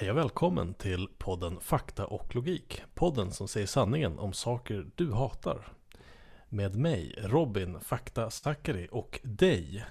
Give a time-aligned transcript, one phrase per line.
[0.00, 2.82] Hej och välkommen till podden Fakta och Logik.
[2.94, 5.72] Podden som säger sanningen om saker du hatar.
[6.48, 9.84] Med mig, Robin Fakta Zackari och dig.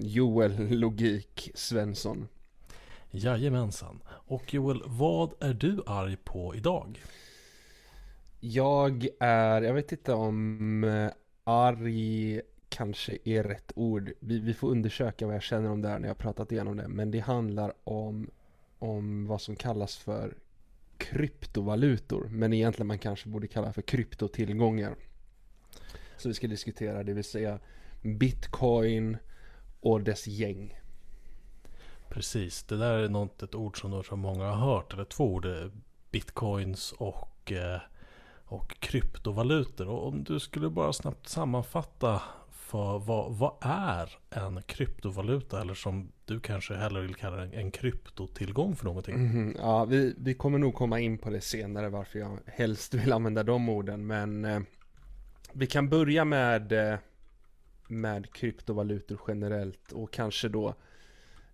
[0.00, 2.28] Joel Logik Svensson.
[3.10, 4.02] Jajamensan.
[4.08, 7.04] Och Joel, vad är du arg på idag?
[8.40, 11.10] Jag är, jag vet inte om eh,
[11.44, 14.12] arg kanske är rätt ord.
[14.20, 16.88] Vi, vi får undersöka vad jag känner om det här när jag pratat igenom det.
[16.88, 18.30] Men det handlar om,
[18.78, 20.34] om vad som kallas för
[20.98, 22.28] kryptovalutor.
[22.30, 24.96] Men egentligen man kanske borde kalla för kryptotillgångar.
[26.16, 27.58] Så vi ska diskutera, det vill säga
[28.02, 29.16] bitcoin
[29.80, 30.80] och dess gäng.
[32.08, 35.46] Precis, det där är något, ett ord som, som många har hört, eller två ord.
[35.46, 35.70] Eh,
[36.10, 37.80] bitcoins och, eh,
[38.44, 39.88] och kryptovalutor.
[39.88, 42.22] Och om du skulle bara snabbt sammanfatta
[42.66, 45.60] för vad, vad är en kryptovaluta?
[45.60, 49.14] Eller som du kanske hellre vill kalla en, en kryptotillgång för någonting.
[49.14, 53.12] Mm, ja, vi, vi kommer nog komma in på det senare varför jag helst vill
[53.12, 54.06] använda de orden.
[54.06, 54.60] Men eh,
[55.52, 56.98] vi kan börja med, eh,
[57.88, 60.74] med kryptovalutor generellt och kanske då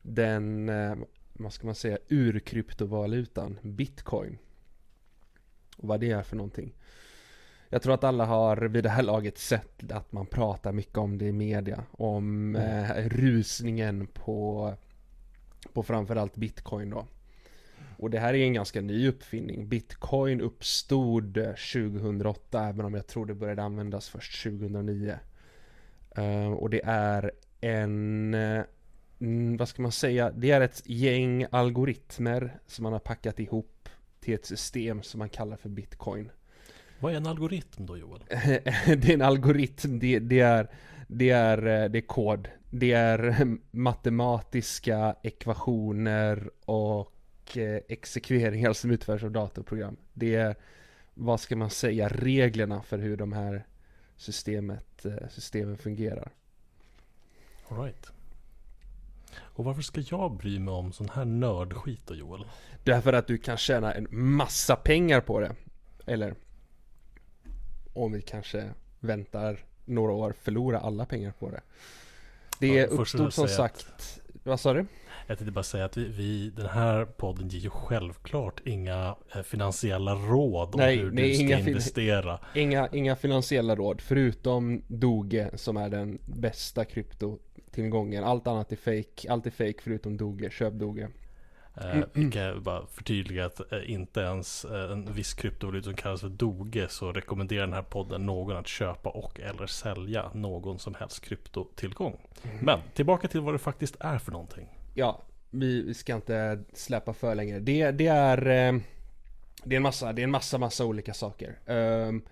[0.03, 0.95] den, eh,
[1.33, 4.39] vad ska man säga, urkryptovalutan, bitcoin.
[5.77, 6.75] Och vad det är för någonting.
[7.73, 11.19] Jag tror att alla har vid det här laget sett att man pratar mycket om
[11.19, 11.85] det i media.
[11.91, 14.75] Om eh, rusningen på,
[15.73, 17.07] på framförallt bitcoin då.
[17.99, 19.69] Och det här är en ganska ny uppfinning.
[19.69, 25.19] Bitcoin uppstod eh, 2008 även om jag tror det började användas först 2009.
[26.17, 28.63] Eh, och det är en, eh,
[29.21, 33.89] mm, vad ska man säga, det är ett gäng algoritmer som man har packat ihop
[34.21, 36.31] till ett system som man kallar för bitcoin.
[37.03, 38.21] Vad är en algoritm då Joel?
[38.87, 40.69] det är en algoritm, det, det, är,
[41.09, 42.49] det, är, eh, det är kod.
[42.71, 49.97] Det är matematiska ekvationer och eh, exekveringar som utförs av datorprogram.
[50.13, 50.57] Det är,
[51.15, 53.67] vad ska man säga, reglerna för hur de här
[54.17, 56.31] systemet, eh, systemen fungerar.
[57.69, 58.13] All right.
[59.37, 62.45] Och varför ska jag bry mig om sån här nördskit då Joel?
[62.85, 65.55] Därför att du kan tjäna en massa pengar på det.
[66.07, 66.35] Eller
[67.93, 68.71] om vi kanske
[69.01, 71.61] väntar några år förlora alla pengar på det.
[72.61, 74.87] Det Ja, uppstod som säga att- sagt, vad sa du?
[75.27, 79.43] Jag tänkte bara säga att vi, vi, den här podden ger ju självklart inga eh,
[79.43, 82.39] finansiella råd om Nej, hur nej, du ska inga investera.
[82.55, 88.25] Inga, inga finansiella råd förutom Doge som är den bästa kryptotillgången.
[88.25, 91.09] Allt annat är fake, allt är fake förutom Doge, köp Doge.
[91.77, 95.95] Eh, vi kan jag bara förtydliga att eh, inte ens eh, en viss kryptovaluta som
[95.95, 100.79] kallas för Doge så rekommenderar den här podden någon att köpa och eller sälja någon
[100.79, 102.17] som helst kryptotillgång.
[102.61, 104.69] Men tillbaka till vad det faktiskt är för någonting.
[104.95, 107.59] Ja, vi, vi ska inte släppa för länge.
[107.59, 108.81] Det, det är eh,
[109.65, 111.59] Det är en massa, det är en massa, massa olika saker.
[111.67, 112.23] Ehm,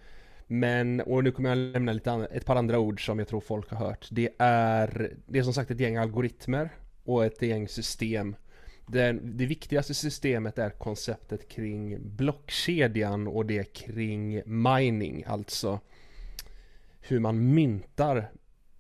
[0.47, 3.41] men, och nu kommer jag lämna lite an, ett par andra ord som jag tror
[3.41, 4.09] folk har hört.
[4.11, 6.71] Det är, det är som sagt ett gäng algoritmer
[7.05, 8.37] och ett gäng system.
[8.93, 15.81] Den, det viktigaste systemet är konceptet kring blockkedjan och det kring mining, alltså
[17.01, 18.31] hur man myntar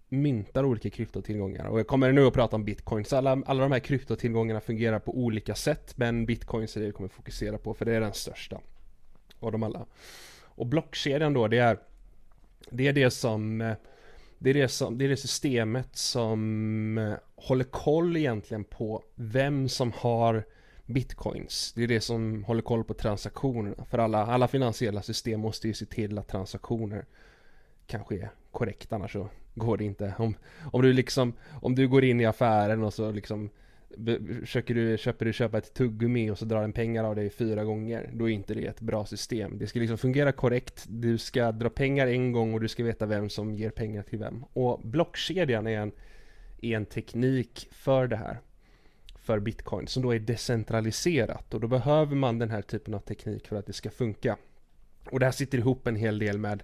[0.08, 1.64] myntar olika kryptotillgångar.
[1.64, 3.12] Och jag kommer nu att prata om bitcoins.
[3.12, 5.96] Alla, alla de här kryptotillgångarna fungerar på olika sätt.
[5.96, 8.60] Men bitcoins är det vi kommer fokusera på för det är den största
[9.40, 9.86] av dem alla.
[10.40, 11.78] Och blockkedjan då, det är
[12.70, 13.74] det är det som
[14.38, 19.92] det är det, som, det är det systemet som håller koll egentligen på vem som
[19.92, 20.44] har
[20.86, 21.72] bitcoins.
[21.76, 23.84] Det är det som håller koll på transaktionerna.
[23.90, 27.04] För alla, alla finansiella system måste ju se till att transaktioner
[27.86, 30.14] kanske är korrekt annars så går det inte.
[30.18, 30.34] Om,
[30.72, 33.50] om du liksom, om du går in i affären och så liksom
[34.40, 37.64] försöker du, köper du köpa ett tuggummi och så drar den pengar av dig fyra
[37.64, 38.10] gånger.
[38.12, 39.58] Då är inte det ett bra system.
[39.58, 40.84] Det ska liksom fungera korrekt.
[40.88, 44.18] Du ska dra pengar en gång och du ska veta vem som ger pengar till
[44.18, 44.44] vem.
[44.52, 45.92] Och blockkedjan är en,
[46.62, 48.38] är en teknik för det här.
[49.16, 53.48] För bitcoin som då är decentraliserat och då behöver man den här typen av teknik
[53.48, 54.36] för att det ska funka.
[55.10, 56.62] Och det här sitter ihop en hel del med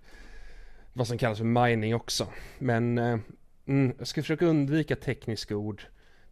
[0.92, 2.26] vad som kallas för mining också.
[2.58, 3.18] Men eh,
[3.66, 5.82] mm, jag ska försöka undvika tekniska ord.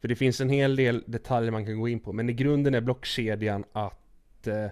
[0.01, 2.13] För det finns en hel del detaljer man kan gå in på.
[2.13, 4.67] Men i grunden är blockkedjan att eh,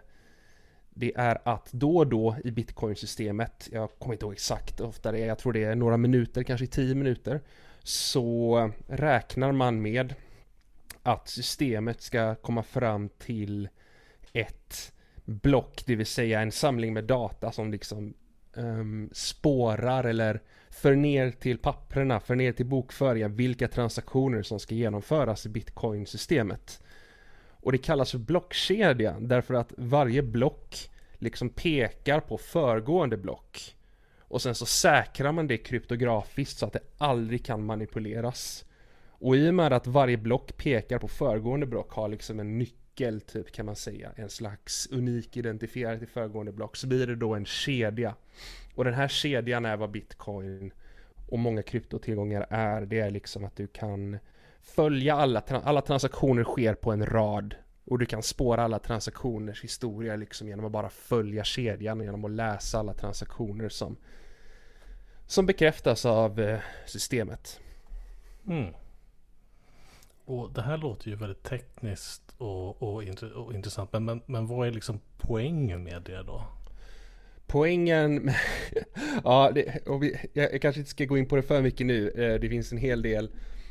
[0.94, 5.12] det är att då och då i bitcoinsystemet, jag kommer inte ihåg exakt hur ofta
[5.12, 7.40] det är, jag tror det är några minuter, kanske tio minuter,
[7.82, 10.14] så räknar man med
[11.02, 13.68] att systemet ska komma fram till
[14.32, 14.92] ett
[15.24, 18.14] block, det vill säga en samling med data som liksom
[18.54, 24.74] um, spårar eller för ner till papperna, för ner till bokföringen vilka transaktioner som ska
[24.74, 26.82] genomföras i bitcoin-systemet.
[27.50, 33.76] Och det kallas för blockkedja därför att varje block liksom pekar på föregående block.
[34.32, 38.64] Och sen så säkrar man det kryptografiskt så att det aldrig kan manipuleras.
[39.08, 43.20] Och i och med att varje block pekar på föregående block har liksom en nyckel
[43.20, 44.12] typ kan man säga.
[44.16, 46.76] En slags unik identifierare till föregående block.
[46.76, 48.14] Så blir det då en kedja.
[48.74, 50.72] Och den här kedjan är vad bitcoin
[51.28, 52.80] och många kryptotillgångar är.
[52.80, 54.18] Det är liksom att du kan
[54.60, 57.54] följa alla, alla transaktioner sker på en rad.
[57.84, 62.30] Och du kan spåra alla transaktioners historia liksom genom att bara följa kedjan genom att
[62.30, 63.96] läsa alla transaktioner som
[65.32, 67.60] som bekräftas av eh, systemet.
[68.48, 68.74] Mm.
[70.24, 73.92] Och det här låter ju väldigt tekniskt och, och, och intressant.
[73.92, 76.44] Men, men, men vad är liksom poängen med det då?
[77.46, 78.30] Poängen,
[79.24, 82.10] ja, det, vi, jag, jag, kanske inte ska gå in på det för mycket nu.
[82.10, 83.30] Eh, det finns en hel del.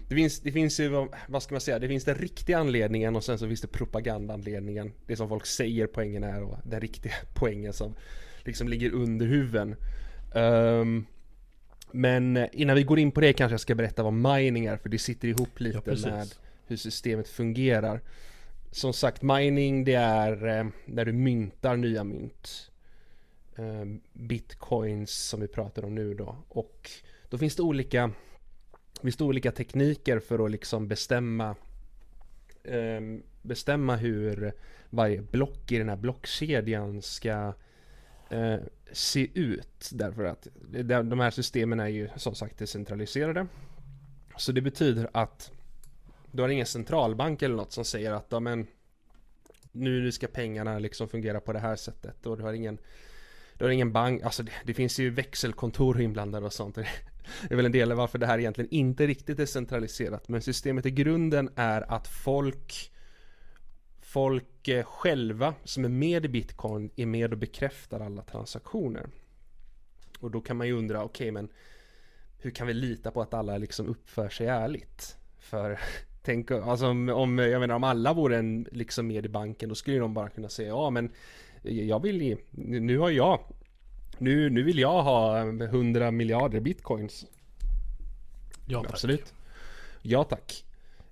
[0.10, 3.24] Det finns, det finns ju, vad ska man säga, det finns den riktiga anledningen och
[3.24, 4.94] sen så finns det propagandaanledningen.
[5.08, 7.96] Det som folk säger poängen är och den riktiga poängen som
[8.44, 9.76] liksom ligger under huven.
[10.34, 11.06] Um,
[11.94, 14.78] men eh, innan vi går in på det kanske jag ska berätta vad mining är
[14.78, 16.36] för det sitter ihop lite ja, med
[16.68, 18.02] hur systemet fungerar.
[18.72, 22.72] Som sagt, mining det är eh, när du myntar nya mynt.
[23.56, 26.36] Eh, bitcoins som vi pratar om nu då.
[26.48, 26.92] Och
[27.30, 28.12] då finns det olika,
[29.02, 31.56] finns det olika tekniker för att liksom bestämma
[33.42, 34.54] bestämma hur
[34.90, 37.54] varje block i den här blockkedjan ska
[38.30, 38.56] eh,
[38.92, 39.90] se ut.
[39.92, 40.48] Därför att
[41.10, 43.48] de här systemen är ju som sagt decentraliserade.
[44.38, 45.52] Så det betyder att
[46.32, 48.68] du har ingen centralbank eller något som säger att ja, men,
[49.72, 52.78] nu ska pengarna liksom fungera på det här sättet och du har ingen
[53.58, 56.76] du har ingen bank, alltså det, det finns ju växelkontor inblandade och sånt.
[57.48, 60.30] Det är väl en del av varför det här egentligen inte riktigt är centraliserat.
[60.30, 62.92] Men systemet i grunden är att folk
[64.12, 69.10] folk eh, själva som är med i bitcoin är med och bekräftar alla transaktioner.
[70.20, 71.50] Och då kan man ju undra, okej okay, men
[72.38, 75.18] hur kan vi lita på att alla liksom uppför sig ärligt?
[75.40, 75.80] För
[76.22, 79.76] tänk, alltså om, om, jag menar om alla vore en, liksom med i banken då
[79.76, 81.12] skulle de bara kunna säga ja men
[81.62, 83.40] jag vill, nu har jag,
[84.18, 87.26] nu, nu vill jag ha 100 miljarder bitcoins.
[88.68, 88.92] Ja tack.
[88.92, 89.34] Absolut.
[90.02, 90.66] Ja tack.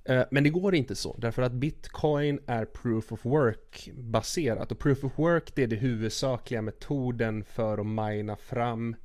[0.09, 4.71] Eh, men det går inte så, därför att bitcoin är proof of work baserat.
[4.71, 8.95] Och proof of work det är det huvudsakliga metoden för att mina fram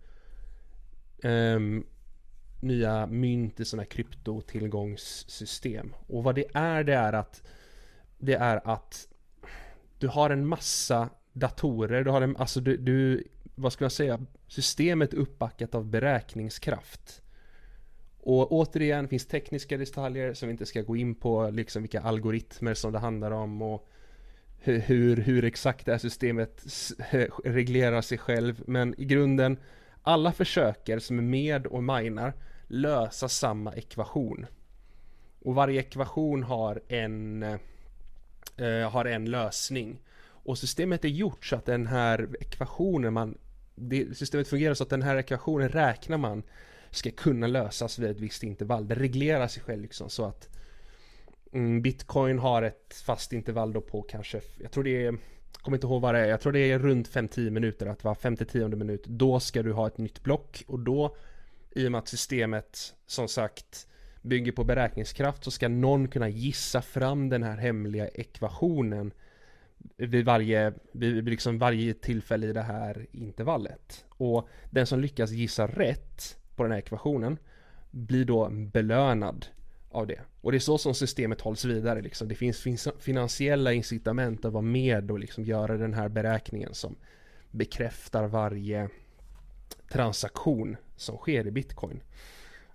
[1.22, 1.86] um,
[2.60, 5.94] nya mynt i sådana här kryptotillgångssystem.
[6.06, 7.42] Och vad det är, det är att
[8.18, 9.08] det är att
[9.98, 14.20] du har en massa datorer, du har en, alltså du, du vad ska jag säga,
[14.48, 17.22] systemet är uppbackat av beräkningskraft.
[18.26, 22.74] Och återigen finns tekniska detaljer som vi inte ska gå in på, liksom vilka algoritmer
[22.74, 23.88] som det handlar om och
[24.58, 26.64] hur, hur exakt det här systemet
[27.44, 28.62] reglerar sig själv.
[28.66, 29.58] Men i grunden,
[30.02, 32.32] alla försöker som är med och minar
[32.66, 34.46] lösa samma ekvation.
[35.40, 37.42] Och varje ekvation har en,
[38.56, 40.00] eh, har en lösning.
[40.26, 43.38] Och systemet är gjort så att den här ekvationen man,
[43.74, 46.42] det, systemet fungerar så att den här ekvationen räknar man
[46.96, 48.88] ska kunna lösas vid ett visst intervall.
[48.88, 50.48] Det reglerar sig själv liksom så att
[51.52, 55.18] mm, Bitcoin har ett fast intervall då på kanske, jag tror det är,
[55.62, 58.14] kommer inte ihåg vad det är, jag tror det är runt 5-10 minuter, att var
[58.14, 61.16] 5-10 minut, då ska du ha ett nytt block och då,
[61.70, 63.86] i och med att systemet som sagt
[64.22, 69.12] bygger på beräkningskraft så ska någon kunna gissa fram den här hemliga ekvationen
[69.96, 74.04] vid varje, vid liksom varje tillfälle i det här intervallet.
[74.08, 77.38] Och den som lyckas gissa rätt på den här ekvationen
[77.90, 79.46] blir då belönad
[79.90, 80.20] av det.
[80.40, 82.02] Och det är så som systemet hålls vidare.
[82.02, 82.28] Liksom.
[82.28, 86.96] Det finns finansiella incitament att vara med och liksom göra den här beräkningen som
[87.50, 88.88] bekräftar varje
[89.88, 92.02] transaktion som sker i bitcoin.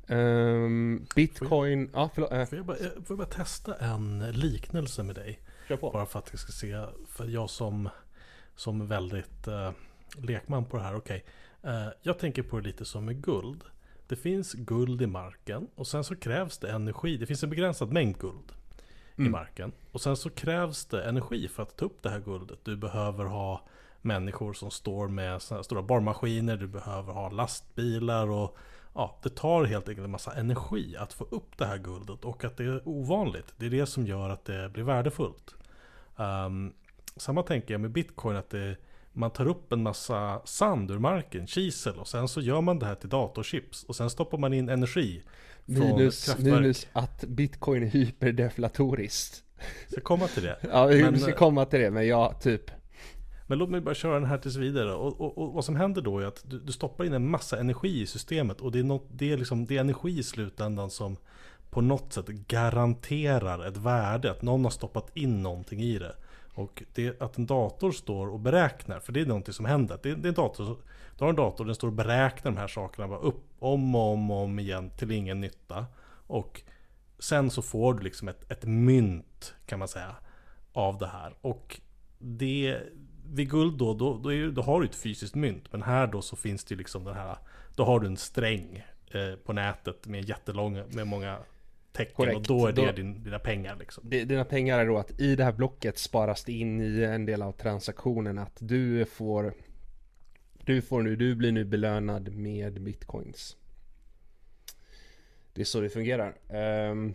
[0.08, 2.32] Um, bitcoin, får jag, ja förlåt.
[2.32, 2.46] Äh.
[2.46, 5.40] Får jag, bara, får jag bara testa en liknelse med dig?
[5.82, 7.90] Bara för att jag ska se, för jag som,
[8.56, 9.72] som väldigt uh,
[10.18, 11.18] lekman på det här, okej.
[11.18, 11.30] Okay.
[11.64, 13.64] Eh, jag tänker på det lite som med guld.
[14.08, 17.18] Det finns guld i marken och sen så krävs det energi.
[17.18, 18.52] Det finns en begränsad mängd guld
[19.18, 19.28] mm.
[19.28, 19.72] i marken.
[19.92, 22.60] Och sen så krävs det energi för att ta upp det här guldet.
[22.64, 23.62] Du behöver ha
[24.02, 26.58] människor som står med stora borrmaskiner.
[26.58, 28.58] Du behöver ha lastbilar och
[28.94, 32.44] ja, det tar helt enkelt en massa energi att få upp det här guldet och
[32.44, 33.54] att det är ovanligt.
[33.58, 35.56] Det är det som gör att det blir värdefullt.
[36.16, 36.74] Um,
[37.16, 38.78] samma tänker jag med bitcoin att det
[39.20, 42.86] man tar upp en massa sand ur marken, kisel, och sen så gör man det
[42.86, 43.84] här till datorchips.
[43.84, 45.24] Och sen stoppar man in energi
[45.66, 49.44] från Minus, minus att bitcoin är hyperdeflatoriskt.
[49.92, 50.58] Ska komma till det.
[50.72, 52.72] Ja, vi ska eh, komma till det, men ja, typ.
[53.48, 54.94] Men låt mig bara köra den här tills vidare.
[54.94, 57.60] Och, och, och vad som händer då är att du, du stoppar in en massa
[57.60, 58.62] energi i systemet.
[58.62, 61.18] Och det är, något, det, är liksom, det är energi i slutändan som
[61.70, 64.32] på något sätt garanterar ett värde.
[64.32, 66.16] Att någon har stoppat in någonting i det.
[66.60, 70.00] Och det att en dator står och beräknar, för det är någonting som händer.
[70.04, 70.78] Det, det är en dator,
[71.18, 74.14] du har en dator, den står och beräknar de här sakerna bara upp om och
[74.14, 75.86] om och om igen till ingen nytta.
[76.28, 76.62] Och
[77.20, 80.16] sen så får du liksom ett, ett mynt kan man säga
[80.74, 81.34] av det här.
[81.42, 81.82] Och
[82.18, 82.80] det,
[83.26, 85.72] vid guld då, då, då, är, då har du ett fysiskt mynt.
[85.72, 87.38] Men här då så finns det liksom den här,
[87.76, 91.38] då har du en sträng eh, på nätet med jättelång, med många
[91.92, 92.16] tecken.
[92.16, 92.36] Korrekt.
[92.38, 94.10] Och då är det Då- din, dina pengar liksom.
[94.10, 97.42] Dina pengar är då att i det här blocket sparas det in i en del
[97.42, 99.54] av transaktionen att du får
[100.66, 103.58] Du får nu, du blir nu belönad med bitcoins.
[105.54, 106.36] Det är så det fungerar.
[106.50, 107.14] Ehm,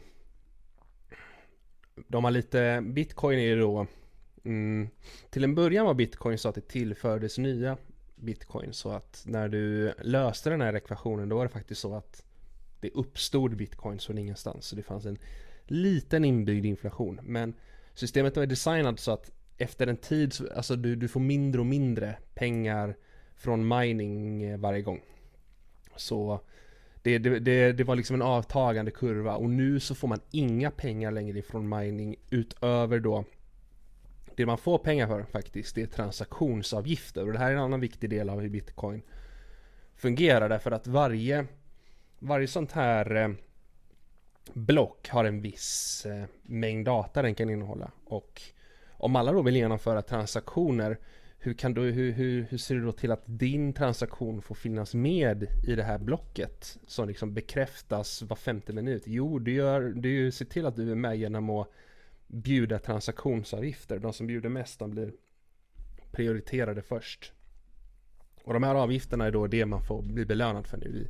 [2.09, 3.87] de har lite, bitcoin är ju då
[4.45, 4.89] mm,
[5.31, 7.77] Till en början var bitcoin så att det tillfördes nya
[8.17, 12.25] bitcoin så att när du löste den här ekvationen då var det faktiskt så att
[12.85, 14.67] det uppstod bitcoin från ingenstans.
[14.67, 15.19] Så det fanns en
[15.67, 17.21] liten inbyggd inflation.
[17.23, 17.55] Men
[17.95, 21.67] systemet var designat så att efter en tid, så- alltså du, du får mindre och
[21.67, 22.97] mindre pengar
[23.37, 25.01] från mining eh, varje gång.
[25.97, 26.41] Så
[27.03, 30.71] det, det, det, det var liksom en avtagande kurva och nu så får man inga
[30.71, 33.25] pengar längre från mining utöver då
[34.37, 37.81] det man får pengar för faktiskt, det är transaktionsavgifter och det här är en annan
[37.81, 39.03] viktig del av hur bitcoin
[39.97, 41.47] fungerar därför att varje
[42.25, 43.31] varje sånt här eh,
[44.53, 48.43] block har en viss eh, mängd data den kan innehålla och
[48.91, 50.99] om alla då vill genomföra transaktioner
[51.39, 54.95] hur, kan du, hur, hur, hur ser du då till att din transaktion får finnas
[54.95, 59.03] med i det här blocket som liksom bekräftas var femte minut?
[59.07, 61.69] Jo, du, gör, du ser till att du är med genom att
[62.27, 63.99] bjuda transaktionsavgifter.
[63.99, 65.13] De som bjuder mest, de blir
[66.13, 67.33] prioriterade först.
[68.45, 71.09] Och de här avgifterna är då det man får bli belönad för nu i,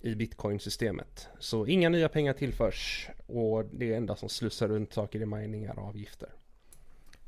[0.00, 1.28] i bitcoin-systemet.
[1.38, 5.78] Så inga nya pengar tillförs och det enda som slussar runt saker i mining är
[5.78, 6.28] avgifter.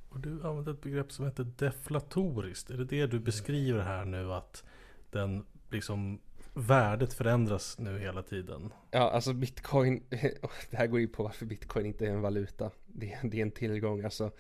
[0.09, 2.71] Och du använder ett begrepp som heter deflatoriskt.
[2.71, 4.65] Är det det du beskriver här nu att
[5.11, 6.21] den liksom
[6.55, 8.73] värdet förändras nu hela tiden?
[8.91, 10.03] Ja, alltså bitcoin,
[10.71, 12.71] det här går ju på varför bitcoin inte är en valuta.
[12.87, 14.31] Det, det är en tillgång, alltså.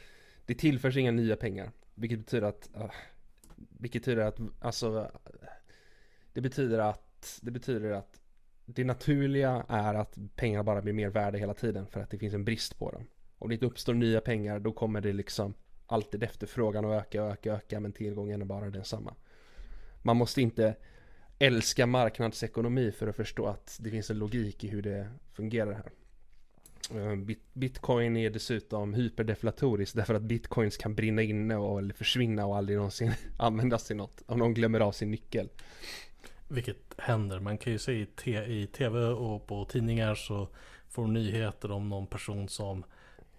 [0.46, 1.70] Det tillförs inga nya pengar.
[1.94, 2.70] Vilket betyder att,
[3.56, 5.10] vilket betyder att, alltså,
[6.32, 8.19] det betyder att, det betyder att
[8.74, 12.34] det naturliga är att pengar bara blir mer värda hela tiden för att det finns
[12.34, 13.06] en brist på dem.
[13.38, 15.54] Om det inte uppstår nya pengar då kommer det liksom
[15.86, 19.14] alltid efterfrågan att öka, öka, öka men tillgången är bara densamma.
[20.02, 20.74] Man måste inte
[21.38, 25.90] älska marknadsekonomi för att förstå att det finns en logik i hur det fungerar här.
[26.94, 32.56] Eh, bitcoin är dessutom hyperdeflatoriskt därför att bitcoins kan brinna inne och eller försvinna och
[32.56, 35.48] aldrig någonsin användas till något om någon glömmer av sin nyckel.
[36.52, 37.40] Vilket händer.
[37.40, 40.48] Man kan ju se i, i tv och på tidningar så
[40.88, 42.84] får nyheter om någon person som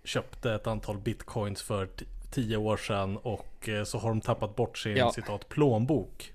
[0.03, 1.89] köpte ett antal bitcoins för
[2.31, 5.11] tio år sedan och eh, så har de tappat bort sin Ja.
[5.11, 6.33] citat plånbok.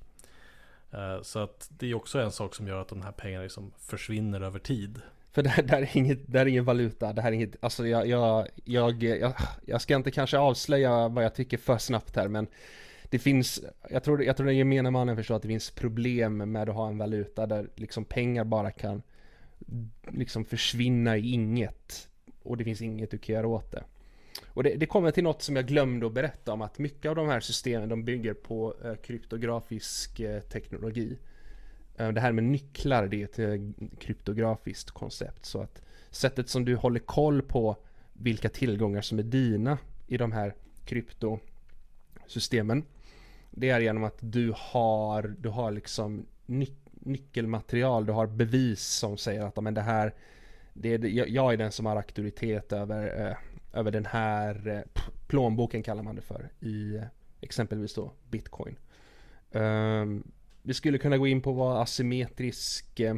[0.93, 3.73] Eh, Så att det är också en sak som gör att de här pengarna liksom
[3.79, 5.01] försvinner över tid.
[5.33, 7.57] För det här, det här är inget, det är ingen valuta, det här är inget,
[7.61, 9.35] alltså jag, jag, jag, jag,
[9.67, 12.47] jag ska inte kanske avslöja vad jag tycker för snabbt här men
[13.11, 13.61] det finns,
[13.91, 16.89] jag tror, jag tror den gemene mannen förstår att det finns problem med att ha
[16.89, 19.03] en valuta där liksom pengar bara kan
[20.09, 22.09] liksom försvinna i inget
[22.43, 23.85] och det finns inget du kan göra åt det.
[24.47, 27.17] Och det, det kommer till något som jag glömde att berätta om att mycket av
[27.17, 31.19] de här systemen de bygger på eh, kryptografisk eh, teknologi.
[31.97, 35.45] Eh, Det här med nycklar det är ett eh, kryptografiskt koncept.
[35.45, 37.77] Så att sättet som du håller koll på
[38.13, 42.85] vilka tillgångar som är dina i de här kryptosystemen.
[43.59, 49.17] Det är genom att du har, du har liksom nyc nyckelmaterial, du har bevis som
[49.17, 50.15] säger att men det här,
[50.75, 53.37] det är, jag, är den som har auktoritet över, eh,
[53.79, 57.03] över den här eh, plånboken kallar man det för i eh,
[57.41, 58.77] exempelvis då bitcoin.
[59.53, 60.33] Um,
[60.63, 63.17] vi skulle kunna gå in på vad asymmetrisk eh,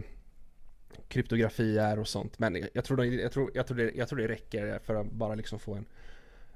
[1.09, 2.39] kryptografi är och sånt.
[2.39, 5.11] Men jag tror, det- jag, tror, jag, tror det, jag tror det räcker för att
[5.11, 5.87] bara liksom få en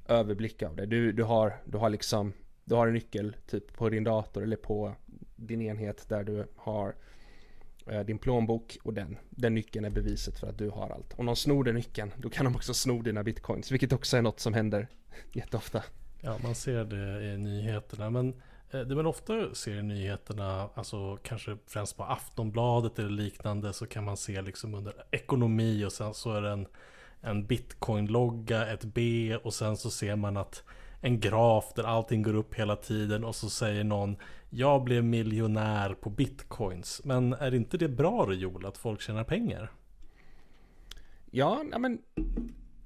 [0.09, 0.87] överblick av det.
[0.87, 2.33] Du, du, har, du har liksom
[2.65, 4.95] du har en nyckel typ på din dator eller på
[5.37, 6.95] din enhet där du har
[7.87, 11.15] eh, din plånbok och den, den nyckeln är beviset för att du har allt.
[11.19, 14.23] Om någon snor den nyckeln då kan de också sno dina bitcoins vilket också är
[14.23, 14.89] något som händer
[15.33, 15.83] jätteofta.
[16.21, 18.11] Ja, man ser det i nyheterna.
[18.11, 23.73] Men eh, det man ofta ser i nyheterna, alltså kanske främst på Aftonbladet eller liknande,
[23.73, 26.67] så kan man se liksom under ekonomi och sen så är det en,
[27.21, 30.65] en bitcoin-logga, ett B och sen så ser man att
[31.05, 34.17] en graf där allting går upp hela tiden och så säger någon
[34.51, 37.01] Jag blev miljonär på bitcoins.
[37.05, 39.73] Men är inte det bra Joel, att folk tjänar pengar?
[41.31, 42.03] Ja, men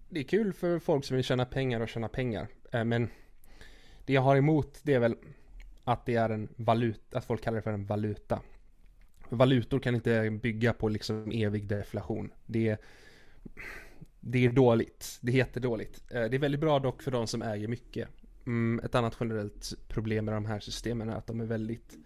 [0.09, 2.49] det är kul för folk som vill tjäna pengar och tjäna pengar.
[2.73, 3.09] Eh, men
[4.05, 5.17] det jag har emot det är väl
[5.85, 8.41] att det är en valuta, att folk kallar det för en valuta.
[9.29, 12.33] Valutor kan inte bygga på liksom evig deflation.
[12.47, 12.79] Det är,
[14.29, 15.19] det är dåligt.
[15.21, 16.03] Det är jättedåligt.
[16.11, 18.09] Eh, det är väldigt bra dock för de som äger mycket.
[18.47, 21.99] Mm, ett annat generellt problem med de här systemen är att de är väldigt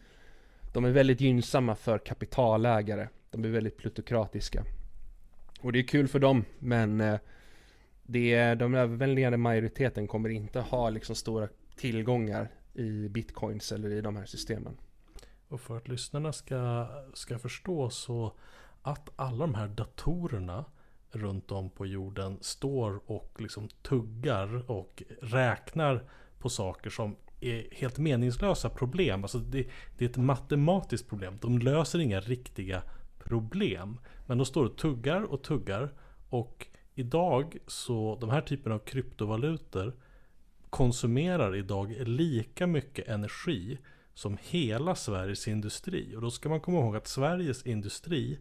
[0.72, 3.08] de är väldigt gynnsamma för kapitalägare.
[3.30, 4.64] De är väldigt plutokratiska.
[5.60, 7.18] Och det är kul för dem, men eh,
[8.02, 14.00] det är, de överväldigande majoriteten kommer inte ha liksom stora tillgångar i bitcoins eller i
[14.00, 14.76] de här systemen.
[15.48, 18.32] Och för att lyssnarna ska, ska förstå så
[18.82, 20.64] att alla de här datorerna
[21.12, 26.04] runt om på jorden står och liksom tuggar och räknar
[26.38, 29.22] på saker som är helt meningslösa problem.
[29.24, 31.38] Alltså det, det är ett matematiskt problem.
[31.40, 32.82] De löser inga riktiga
[33.18, 33.98] problem.
[34.26, 35.92] Men de står och tuggar och tuggar.
[36.28, 39.94] Och idag så, de här typerna av kryptovalutor
[40.70, 43.78] konsumerar idag lika mycket energi
[44.14, 46.16] som hela Sveriges industri.
[46.16, 48.38] Och då ska man komma ihåg att Sveriges industri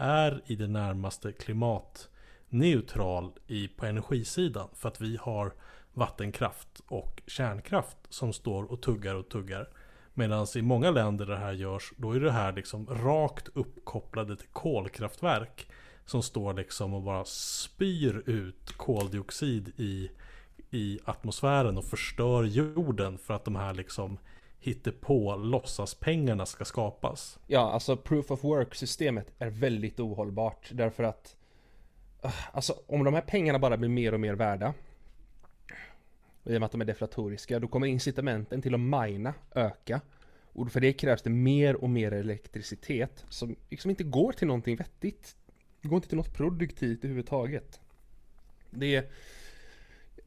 [0.00, 4.68] är i det närmaste klimatneutral i, på energisidan.
[4.74, 5.52] För att vi har
[5.92, 9.68] vattenkraft och kärnkraft som står och tuggar och tuggar.
[10.14, 14.36] Medan i många länder där det här görs, då är det här liksom rakt uppkopplade
[14.36, 15.70] till kolkraftverk.
[16.06, 20.10] Som står liksom och bara spyr ut koldioxid i,
[20.70, 24.18] i atmosfären och förstör jorden för att de här liksom
[24.60, 27.38] Hittepå låtsaspengarna ska skapas.
[27.46, 31.36] Ja, alltså proof of work systemet är väldigt ohållbart därför att
[32.22, 34.74] eh, Alltså om de här pengarna bara blir mer och mer värda
[36.44, 40.00] i och med att de är deflatoriska, då kommer incitamenten till att mina öka.
[40.52, 44.76] Och för det krävs det mer och mer elektricitet som liksom inte går till någonting
[44.76, 45.36] vettigt.
[45.82, 47.80] Det går inte till något produktivt överhuvudtaget.
[48.70, 49.04] Det är...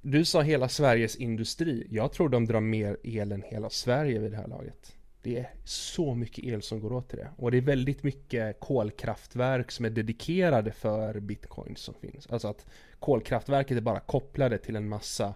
[0.05, 1.87] Du sa hela Sveriges industri.
[1.89, 4.95] Jag tror de drar mer el än hela Sverige vid det här laget.
[5.21, 7.29] Det är så mycket el som går åt till det.
[7.37, 12.27] Och det är väldigt mycket kolkraftverk som är dedikerade för bitcoins som finns.
[12.27, 12.65] Alltså att
[12.99, 15.33] kolkraftverket är bara kopplade till en massa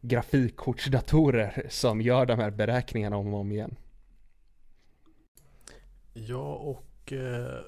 [0.00, 3.76] grafikkortsdatorer som gör de här beräkningarna om och om igen.
[6.12, 7.60] Ja, och eh,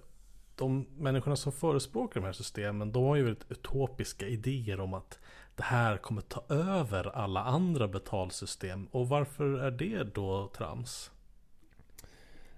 [0.57, 5.19] de människorna som förespråkar de här systemen, de har ju väldigt utopiska idéer om att
[5.57, 8.87] det här kommer ta över alla andra betalsystem.
[8.87, 11.11] Och varför är det då trams?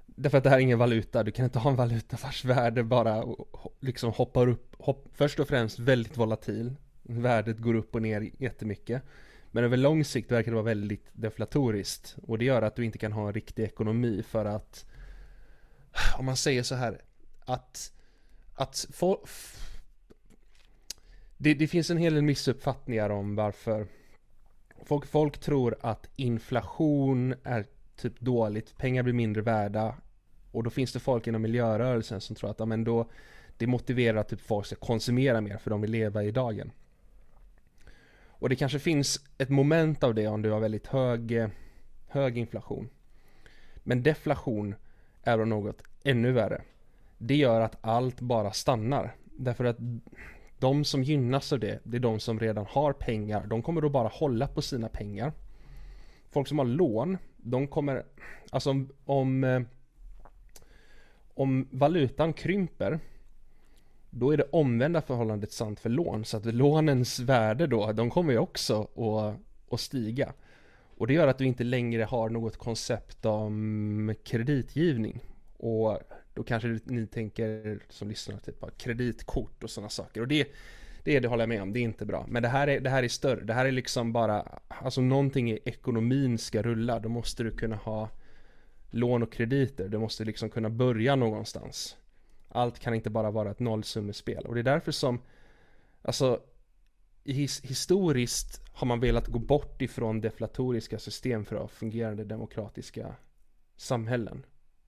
[0.06, 2.84] Därför att det här är ingen valuta, du kan inte ha en valuta vars värde
[2.84, 3.24] bara
[3.80, 6.74] liksom hoppar upp, hopp, först och främst väldigt volatil.
[7.02, 9.02] Värdet går upp och ner jättemycket.
[9.50, 12.16] Men över lång sikt verkar det vara väldigt deflatoriskt.
[12.26, 14.84] Och det gör att du inte kan ha en riktig ekonomi för att
[16.18, 17.00] om man säger så här
[17.44, 17.92] att
[18.54, 19.26] att få,
[21.38, 23.86] det, det, finns en hel del missuppfattningar om varför
[24.84, 27.64] folk, folk tror att inflation är
[27.96, 29.94] typ dåligt, pengar blir mindre värda
[30.52, 33.10] och då finns det folk inom miljörörelsen som tror att ja, men då
[33.56, 36.72] det motiverar att typ folk ska konsumera mer för de vill leva i dagen.
[38.40, 41.48] Och det kanske finns ett moment av det om du har väldigt hög,
[42.08, 42.88] hög inflation.
[43.76, 44.74] Men deflation
[45.22, 46.62] är något ännu värre.
[47.18, 49.14] Det gör att allt bara stannar.
[49.24, 49.76] Därför att
[50.58, 53.46] de som gynnas av det, det är de som redan har pengar.
[53.46, 55.32] De kommer då bara hålla på sina pengar.
[56.30, 58.04] Folk som har lån, de kommer,
[58.50, 59.60] alltså om, om, eh,
[61.34, 63.00] om valutan krymper
[64.10, 66.24] då är det omvända förhållandet sant för lån.
[66.24, 69.36] Så att lånens värde då, de kommer ju också att,
[69.72, 70.32] att stiga.
[70.96, 75.20] Och det gör att du inte längre har något koncept om kreditgivning.
[75.56, 75.98] Och
[76.38, 80.20] då kanske ni tänker som lyssnar typ av kreditkort och sådana saker.
[80.20, 80.48] Och det,
[81.02, 82.26] det, det håller jag med om, det är inte bra.
[82.28, 83.44] Men det här är, det här är större.
[83.44, 86.98] Det här är liksom bara, alltså någonting i ekonomin ska rulla.
[86.98, 88.08] Då måste du kunna ha
[88.90, 89.88] lån och krediter.
[89.88, 91.96] Du måste liksom kunna börja någonstans.
[92.48, 94.46] Allt kan inte bara vara ett nollsummespel.
[94.46, 95.20] Och det är därför som,
[96.02, 96.40] alltså,
[97.24, 103.14] his historiskt har man velat gå bort ifrån deflatoriska system för att ha fungerande demokratiska
[103.76, 104.44] samhällen.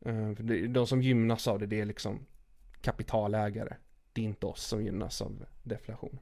[0.06, 0.30] Uh,
[0.68, 2.26] de som gynnas av det, det är liksom
[2.80, 3.74] kapitalägare.
[4.12, 6.18] Det är inte oss som gynnas av deflation.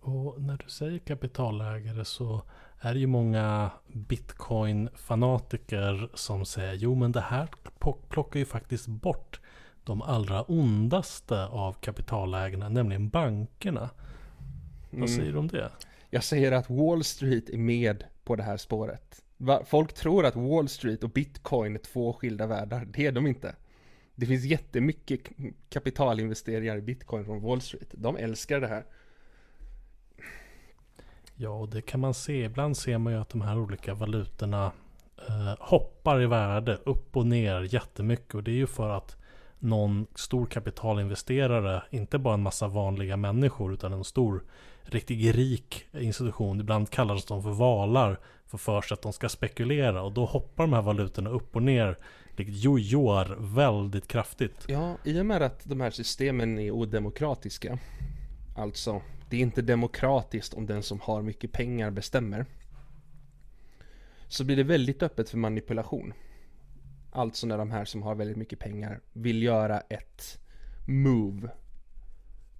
[0.00, 2.42] Och när du säger kapitalägare så
[2.80, 7.48] är det ju många bitcoin-fanatiker som säger jo men det här
[8.08, 9.40] plockar ju faktiskt bort
[9.84, 13.90] de allra ondaste av kapitalägarna, nämligen bankerna.
[14.90, 15.08] Vad Mm.
[15.08, 15.70] säger du om det?
[16.10, 19.22] Jag säger att Wall Street är med på det här spåret.
[19.36, 22.84] Va- Folk tror att Wall Street och Bitcoin är två skilda världar.
[22.92, 23.54] Det är de inte.
[24.14, 27.88] Det finns jättemycket kapitalinvesterare kapitalinvesteringar i Bitcoin från Wall Street.
[27.92, 28.84] De älskar det här.
[31.34, 32.44] Ja, och det kan man se.
[32.44, 34.72] Ibland ser man ju att de här olika valutorna
[35.28, 38.34] eh, hoppar i värde upp och ner jättemycket.
[38.34, 39.16] Och det är ju för att
[39.58, 44.44] någon stor kapitalinvesterare, inte bara en massa vanliga människor, utan en stor,
[44.82, 50.02] riktigt rik institution, ibland kallas de för valar, får för sig att de ska spekulera.
[50.02, 51.98] Och då hoppar de här valutorna upp och ner,
[52.36, 54.64] likt jojoar, väldigt kraftigt.
[54.68, 57.78] Ja, i och med att de här systemen är odemokratiska.
[58.56, 62.46] Alltså, det är inte demokratiskt om den som har mycket pengar bestämmer.
[64.28, 66.12] Så blir det väldigt öppet för manipulation.
[67.12, 70.38] Alltså när de här som har väldigt mycket pengar vill göra ett
[70.86, 71.48] move.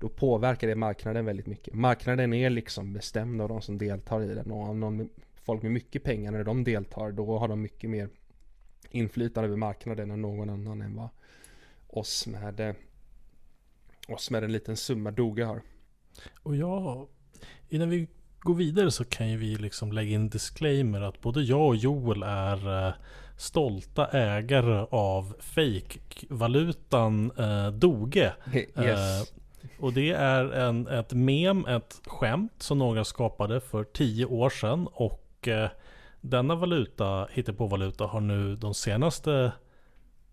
[0.00, 1.74] Då påverkar det marknaden väldigt mycket.
[1.74, 4.50] Marknaden är liksom bestämd av de som deltar i den.
[4.50, 5.08] Och av någon,
[5.46, 8.08] folk med mycket pengar när de deltar, då har de mycket mer
[8.90, 11.08] inflytande över marknaden än någon annan än vad
[11.86, 12.74] oss med eh,
[14.08, 15.62] oss med en liten summa Doga har.
[16.42, 17.08] Och ja,
[17.68, 21.66] innan vi går vidare så kan ju vi liksom lägga in disclaimer att både jag
[21.66, 22.94] och Joel är eh,
[23.36, 28.32] stolta ägare av fake-valutan eh, Doge.
[28.54, 28.76] Yes.
[28.76, 29.22] Eh,
[29.80, 34.88] och det är en, ett mem, ett skämt som några skapade för tio år sedan.
[34.92, 35.68] Och eh,
[36.20, 39.52] denna valuta, hittepåvaluta, har nu de senaste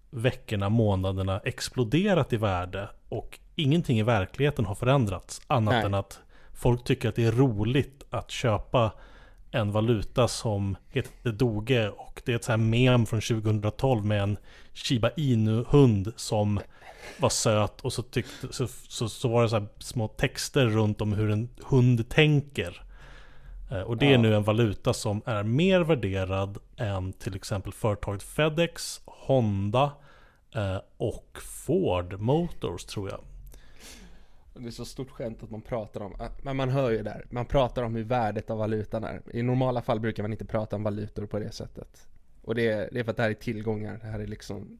[0.09, 2.89] veckorna, månaderna exploderat i värde.
[3.09, 5.41] Och ingenting i verkligheten har förändrats.
[5.47, 5.85] Annat Nej.
[5.85, 6.19] än att
[6.53, 8.91] folk tycker att det är roligt att köpa
[9.51, 11.89] en valuta som heter Doge.
[11.89, 14.37] Och det är ett så här mem från 2012 med en
[14.73, 16.59] Shiba Inu-hund som
[17.17, 21.01] var söt och så, tyckte, så, så, så var det så här små texter runt
[21.01, 22.83] om hur en hund tänker.
[23.73, 28.23] Eh, Och det är nu en valuta som är mer värderad än till exempel företaget
[28.23, 29.91] FedEx, Honda
[30.55, 33.19] eh, och Ford Motors tror jag.
[34.55, 37.25] Det är så stort skämt att man pratar om, att- men man hör ju där,
[37.29, 39.21] man pratar om hur värdet av valutan är.
[39.33, 42.07] I normala fall brukar man inte prata om valutor på det sättet.
[42.41, 44.79] Och det är, det är för att det här är tillgångar, det här är liksom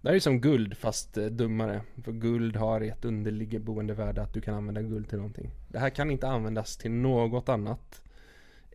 [0.00, 1.82] Det här är som guld fast eh, dummare.
[2.04, 5.50] För guld har ett underliggande värde att du kan använda guld till någonting.
[5.68, 8.02] Det här kan inte användas till något annat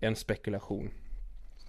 [0.04, 0.92] en spekulation.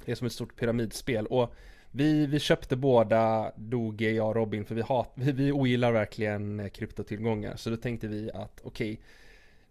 [0.05, 1.55] Det är som ett stort pyramidspel och
[1.91, 6.61] vi, vi köpte båda Doge, jag och Robin, för vi, hat, vi, vi ogillar verkligen
[6.61, 7.57] eh, kryptotillgångar.
[7.57, 9.01] Så då tänkte vi att okej,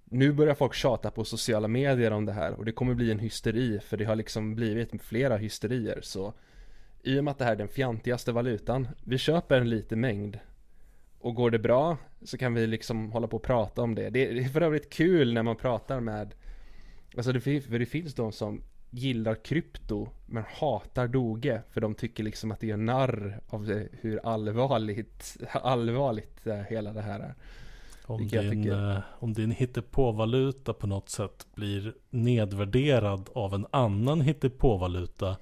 [0.05, 3.19] nu börjar folk tjata på sociala medier om det här och det kommer bli en
[3.19, 5.99] hysteri för det har liksom blivit flera hysterier.
[6.01, 6.33] Så
[7.03, 10.39] i och med att det här är den fjantigaste valutan, vi köper en liten mängd
[11.19, 13.95] och går det bra så kan vi liksom hålla på och prata om.
[13.95, 16.33] Det, det är för övrigt kul när man pratar med
[17.17, 22.23] Alltså det, för det finns de som gillar krypto men hatar Doge för de tycker
[22.23, 27.33] liksom att det är narr av det, hur allvarligt, allvarligt eh, hela det här är.
[28.05, 34.21] Om din, tycker- eh, om din hittepåvaluta på något sätt blir nedvärderad av en annan
[34.21, 35.37] hittepåvaluta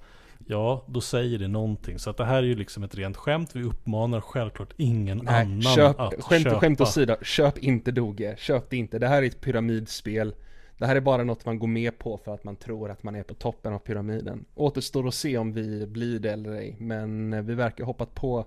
[0.46, 1.98] Ja, då säger det någonting.
[1.98, 3.50] Så att det här är ju liksom ett rent skämt.
[3.56, 6.60] Vi uppmanar självklart ingen Nej, annan köp, att skämt, köpa.
[6.60, 8.98] skämt åsido, köp inte Doge, köp det inte.
[8.98, 10.34] Det här är ett pyramidspel.
[10.82, 13.14] Det här är bara något man går med på för att man tror att man
[13.14, 14.44] är på toppen av pyramiden.
[14.54, 18.44] Återstår att se om vi blir det eller ej, men vi verkar hoppat på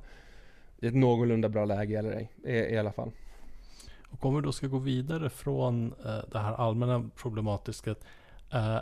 [0.79, 3.11] i ett någorlunda bra läge eller ej, i, i alla fall.
[4.09, 7.95] Och om vi då ska gå vidare från eh, det här allmänna problematiska.
[8.53, 8.79] Eh,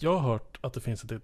[0.00, 1.22] jag har hört att det finns ett,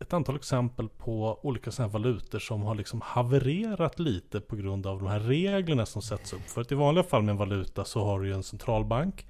[0.00, 4.86] ett antal exempel på olika sådana här valutor som har liksom havererat lite på grund
[4.86, 6.48] av de här reglerna som sätts upp.
[6.48, 9.26] För att i vanliga fall med en valuta så har du ju en centralbank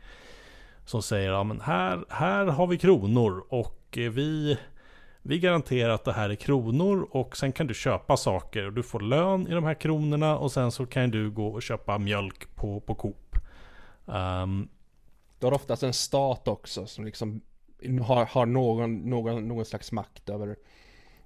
[0.87, 4.59] som säger ja men här, här har vi kronor och eh, vi
[5.23, 8.83] vi garanterar att det här är kronor och sen kan du köpa saker och du
[8.83, 12.55] får lön i de här kronorna och sen så kan du gå och köpa mjölk
[12.55, 13.37] på, på Coop.
[14.05, 14.69] Um,
[15.39, 17.41] Du har oftast en stat också som liksom
[18.03, 20.57] har, har någon, någon, någon slags makt över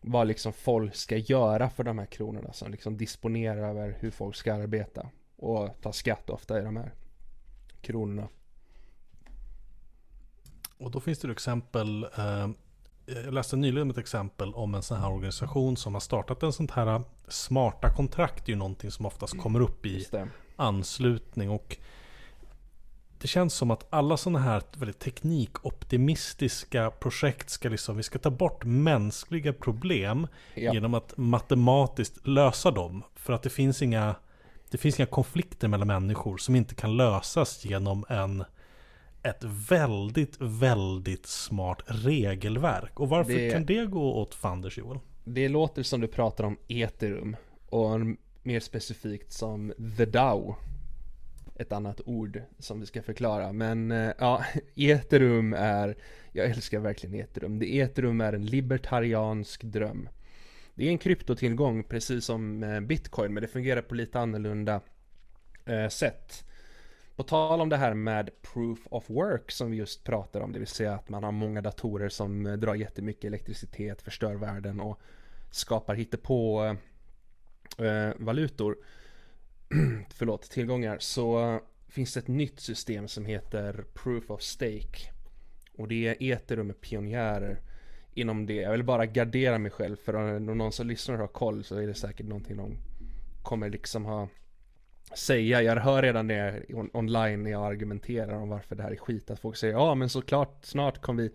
[0.01, 2.53] vad liksom folk ska göra för de här kronorna.
[2.53, 5.07] Som liksom disponerar över hur folk ska arbeta.
[5.37, 6.93] Och ta skatt ofta i de här
[7.81, 8.29] kronorna
[10.81, 12.55] och då finns det exempel ehm,
[13.07, 16.71] jag läste nyligen ett exempel om en sån här organisation som har startat en sånt
[16.71, 18.47] här smarta kontrakt.
[18.47, 20.07] Det är ju någonting som oftast kommer upp i
[20.57, 21.77] anslutning och
[23.19, 28.31] det känns som att alla sådana här väldigt teknikoptimistiska projekt ska liksom, vi ska ta
[28.31, 30.75] bort mänskliga problem Ja.
[30.75, 33.03] genom att matematiskt lösa dem.
[33.15, 34.15] För att det finns inga,
[34.71, 38.45] det finns inga konflikter mellan människor som inte kan lösas genom en
[39.23, 43.01] ett väldigt, väldigt smart regelverk.
[43.01, 44.99] Och varför Det- kan det gå åt fanders Joel?
[45.25, 47.37] Det låter som du pratar om Ethereum
[47.69, 48.01] och
[48.43, 50.57] mer specifikt som The DAO.
[51.57, 53.53] Ett annat ord som vi ska förklara.
[53.53, 54.45] Men eh, ja,
[54.77, 55.97] Ethereum är,
[56.33, 57.59] jag älskar verkligen Ethereum.
[57.59, 60.09] Det Ethereum är en libertariansk dröm.
[60.75, 64.81] Det är en kryptotillgång precis som eh, Bitcoin men det fungerar på lite annorlunda
[65.65, 66.45] eh, sätt.
[67.21, 70.59] På tal om det här med proof of work som vi just pratar om, det
[70.59, 75.01] vill säga att man har många datorer som eh, drar jättemycket elektricitet, förstör världen och
[75.51, 76.65] skapar hittepå
[77.79, 78.77] eh, eh valutor,
[80.15, 85.13] förlåt, tillgångar, så eh, finns det ett nytt system som heter Proof of Stake.
[85.77, 87.61] Och det är Ethereum pionjärer
[88.15, 88.55] inom det.
[88.55, 91.87] Jag vill bara gardera mig själv för om någon som lyssnar har koll så är
[91.87, 92.77] det säkert någonting de
[93.43, 94.29] kommer liksom ha
[95.15, 95.63] säga.
[95.63, 99.31] Jag hör redan det on- online när jag argumenterar om varför det här är skit.
[99.31, 101.31] Att folk säger ja men såklart snart kommer vi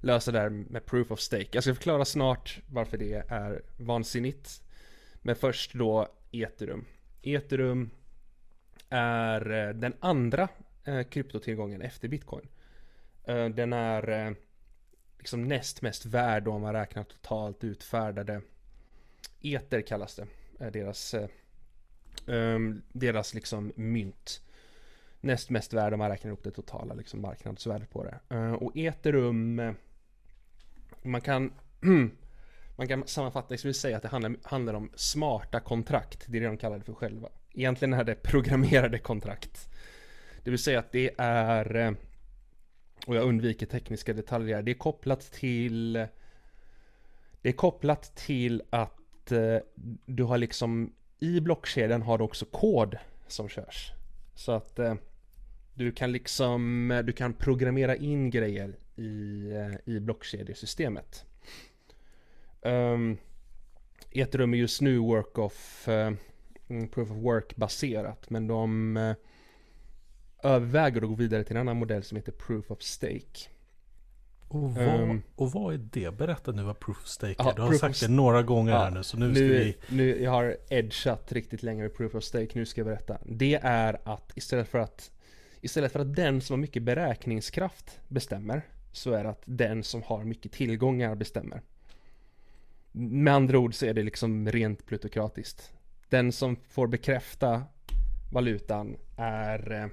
[0.00, 1.48] lösa det här med proof of stake.
[1.52, 4.62] Jag ska förklara snart varför det är vansinnigt.
[5.22, 6.84] Men först då Ethereum.
[7.22, 7.90] Ethereum
[8.88, 10.48] är eh, den andra
[10.84, 12.48] eh, kryptotillgången efter bitcoin.
[13.24, 14.34] Eh, den är
[15.18, 18.40] liksom näst mest värd om man räknar totalt utfärdade
[19.40, 20.26] Ether kallas det.
[20.70, 21.14] Deras,
[22.26, 24.40] Um, deras liksom mynt.
[25.20, 28.34] Näst mest värde om man räknar ihop det totala liksom marknadsvärdet på det.
[28.34, 29.72] Uh, Och Ethereum eh,
[31.02, 31.52] man kan
[32.76, 36.24] Man kan sammanfattningsvis säga att det handlar, handlar om smarta kontrakt.
[36.26, 37.28] Det är det de kallar det för själva.
[37.52, 39.68] Egentligen är det programmerade kontrakt.
[40.42, 41.92] Det vill säga att det är eh,
[43.06, 44.62] och jag undviker tekniska detaljer.
[44.62, 45.92] Det är kopplat till
[47.42, 49.58] Det är kopplat till att eh,
[50.06, 52.96] du har liksom i blockkedjan har du också kod
[53.26, 53.92] som körs.
[54.34, 54.94] Så att eh,
[55.74, 61.24] du kan liksom eh, du kan programmera in grejer i, eh, i blockkedjesystemet.
[62.62, 63.18] Ehm, um,
[64.10, 66.12] Ethereum är just nu work of, eh,
[66.68, 69.14] mm, proof of work baserat men de eh,
[70.42, 73.48] överväger att gå vidare till en annan modell som heter Proof of Stake.
[74.54, 75.22] Och vad, Ehm.
[75.36, 76.16] och vad är det?
[76.16, 77.54] Berätta nu vad proof of stake är.
[77.54, 79.76] Du har sagt det några gånger Ja, här nu, så nu ska Nu, vi...
[79.88, 83.18] nu, jag har edgat riktigt länge med Proof of Stake, nu ska jag berätta.
[83.24, 85.10] Det är att istället för att
[85.60, 88.62] Istället för att den som har mycket beräkningskraft bestämmer
[88.92, 91.62] Så är det att den som har mycket tillgångar bestämmer
[92.92, 95.72] Med andra ord så är det liksom rent plutokratiskt
[96.08, 97.62] Den som får bekräfta
[98.32, 99.86] valutan är eh,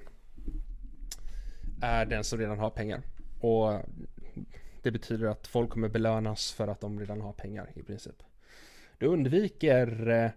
[1.81, 3.01] Är den som redan har pengar
[3.39, 3.71] Och
[4.81, 8.23] det betyder att folk kommer belönas för att de redan har pengar i princip
[9.01, 10.29] du undviker eh,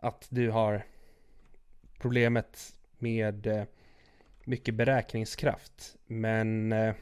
[0.00, 0.82] att du har
[1.98, 3.64] problemet med eh,
[4.44, 5.96] mycket beräkningskraft.
[6.06, 6.94] Men eh,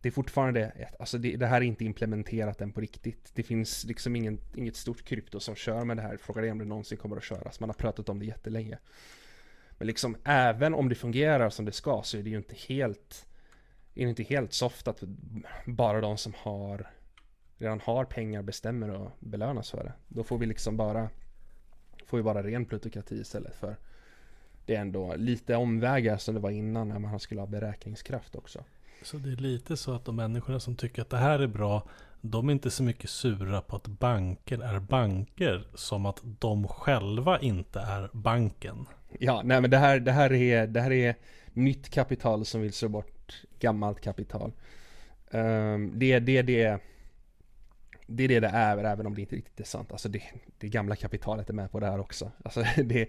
[0.00, 3.30] det är fortfarande, alltså det, det här är inte implementerat än på riktigt.
[3.34, 6.16] Det finns liksom ingen, inget stort krypto som kör med det här.
[6.16, 7.60] Frågan är om det någonsin kommer att köras.
[7.60, 8.78] Man har pratat om det jättelänge.
[9.78, 13.26] Men liksom även om det fungerar som det ska så är det ju inte helt,
[13.94, 15.02] är det inte helt soft att
[15.66, 16.90] bara de som har
[17.58, 19.92] redan har pengar bestämmer och belönas för det.
[20.08, 21.08] Då får vi liksom bara
[22.06, 23.76] Får vi bara ren plutokrati istället för
[24.66, 28.64] Det är ändå lite omvägar som det var innan när man skulle ha beräkningskraft också.
[29.02, 31.88] Så det är lite så att de människorna som tycker att det här är bra,
[32.20, 37.38] de är inte så mycket sura på att banker är banker, som att de själva
[37.40, 38.86] inte är banken.
[39.18, 41.14] Ja, nej men det här, det här är, det här är
[41.52, 43.13] nytt kapital som vill slå bort
[43.58, 44.52] gammalt kapital.
[45.30, 46.78] Um, det, det, det,
[48.06, 49.92] det är det det är, även om det inte riktigt är sant.
[49.92, 50.22] Alltså det,
[50.58, 52.30] det gamla kapitalet är med på det här också.
[52.44, 53.08] Alltså det,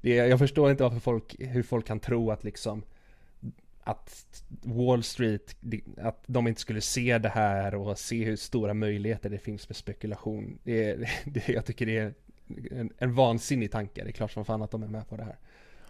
[0.00, 2.82] det, jag förstår inte varför folk, hur folk kan tro att liksom
[3.88, 5.56] att Wall Street,
[5.96, 9.76] att de inte skulle se det här och se hur stora möjligheter det finns med
[9.76, 10.58] spekulation.
[10.62, 12.14] Det, det, jag tycker det är
[12.70, 14.04] en, en vansinnig tanke.
[14.04, 15.36] Det är klart som fan att de är med på det här.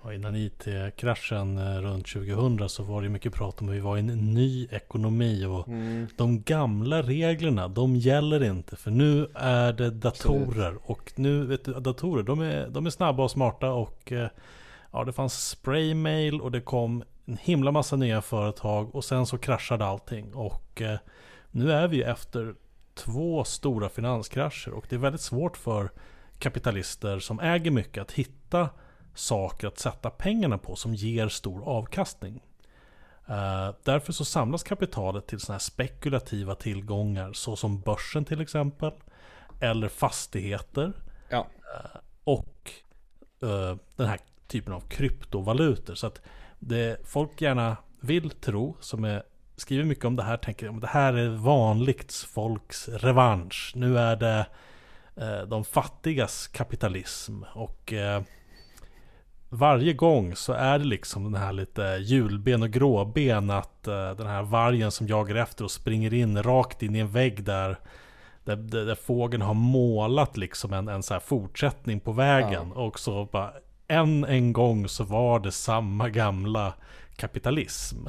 [0.03, 3.97] Och innan IT-kraschen eh, runt 2000 så var det mycket prat om att vi var
[3.97, 5.69] i en ny ekonomi och
[6.17, 8.77] de gamla reglerna, de gäller inte.
[8.77, 10.79] För nu är det datorer.
[10.83, 14.29] Och nu, vet du, datorer, de är, de är snabba och smarta och eh,
[14.93, 19.39] ja, det fanns spraymail och det kom en himla massa nya företag och sen så
[19.39, 20.35] kraschade allting.
[20.35, 20.99] Och eh,
[21.51, 22.55] nu är vi ju efter
[22.95, 25.91] två stora finanskrascher och det är väldigt svårt för
[26.39, 28.69] kapitalister som äger mycket att hitta
[29.19, 32.43] saker att sätta pengarna på som ger stor avkastning.
[33.31, 38.93] Uh, därför så samlas kapitalet till sådana här spekulativa tillgångar såsom börsen till exempel.
[39.61, 40.93] Eller fastigheter.
[41.29, 41.39] Ja.
[41.39, 42.73] Uh, och
[43.43, 45.95] uh, den här typen av kryptovalutor.
[45.95, 46.21] Så att
[46.59, 49.23] det folk gärna vill tro, som är,
[49.57, 53.73] skriver mycket om det här, tänker att det här är vanligt folks revansch.
[53.77, 54.47] Nu är det
[55.47, 57.43] de fattigas kapitalism.
[57.55, 57.93] Och
[59.49, 64.27] varje gång så är det liksom den här lite julben och gråben att uh, den
[64.27, 67.79] här vargen som jagar efter och springer in rakt in i en vägg där
[68.45, 72.81] där, där, där fågeln har målat liksom en, en så här fortsättning på vägen ja.
[72.83, 73.53] och så bara
[73.89, 76.75] än en gång så var det samma gamla
[77.17, 78.07] kapitalism.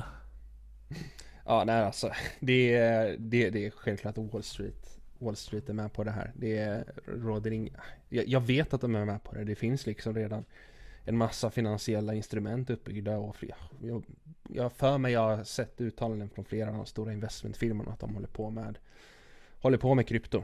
[1.45, 4.99] Ja, nej alltså det är, det, det är självklart Wall Street.
[5.19, 6.32] Wall Street är med på det här.
[6.36, 7.71] Det råder inga...
[8.10, 9.43] Jag, jag vet att de är med på det.
[9.43, 10.45] Det finns liksom redan
[11.10, 13.56] en massa finansiella instrument uppbyggda och fler.
[13.82, 14.06] Jag,
[14.50, 18.13] jag för mig jag har sett uttalanden från flera av de stora investmentfirmorna att de
[18.13, 18.78] håller på med
[19.60, 20.43] håller på med krypto.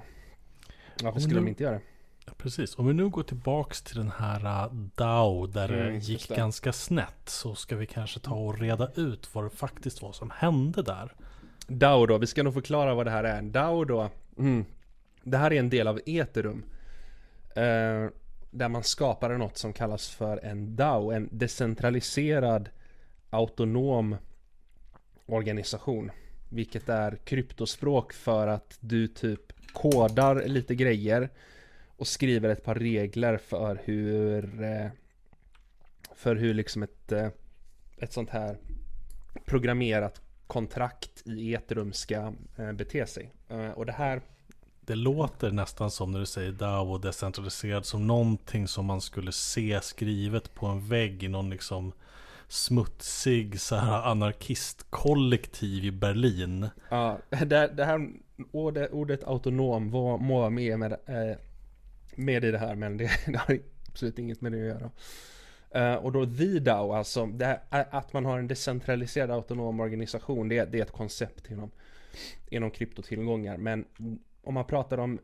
[1.03, 1.81] Varför skulle nu, de inte göra det?
[2.25, 2.75] Ja, precis.
[2.75, 6.35] Om vi nu går tillbaks till den här uh, DAO där mm, det gick det.
[6.35, 10.29] ganska snett så ska vi kanske ta och reda ut vad det faktiskt var som
[10.29, 11.13] hände där.
[11.67, 13.41] DAO då, vi ska nog förklara vad det här är.
[13.41, 14.65] DAO då, mm,
[15.23, 16.63] det här är en del av Ethereum.
[17.57, 18.09] Uh,
[18.55, 22.69] där man skapade något som kallas för en DAO, en decentraliserad
[23.29, 24.15] autonom
[25.25, 26.11] organisation.
[26.49, 29.41] Vilket är kryptospråk för att du typ
[29.73, 31.29] kodar lite grejer
[31.97, 34.87] och skriver ett par regler för hur eh,
[36.15, 37.27] för hur liksom ett, eh,
[37.97, 38.57] ett sånt här
[39.45, 43.31] programmerat kontrakt i ett rum ska eh, bete sig.
[43.75, 44.21] Och det här
[44.85, 49.31] det låter nästan som när du säger DAO och decentraliserad som någonting som man skulle
[49.31, 51.91] se skrivet på en vägg i någon liksom
[52.47, 56.69] smutsig så här anarkistkollektiv i Berlin.
[56.89, 58.09] Ja, det, det här
[58.51, 61.37] ordet, ordet autonom var, må vara med, med, eh,
[62.15, 64.91] med i det här men det, det har absolut inget med det att göra.
[65.75, 70.65] Uh, och då VDAO, alltså det här, att man har en decentraliserad autonom organisation, det,
[70.65, 71.71] det är ett koncept inom,
[72.49, 73.57] inom kryptotillgångar.
[73.57, 73.85] Men
[74.45, 75.19] om man pratar om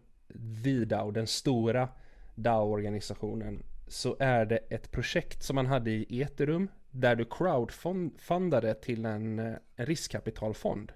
[0.63, 1.89] VDAO, den stora
[2.35, 9.05] DAO-organisationen, så är det ett projekt som man hade i Ethereum där du crowdfundade till
[9.05, 10.91] en, en riskkapitalfond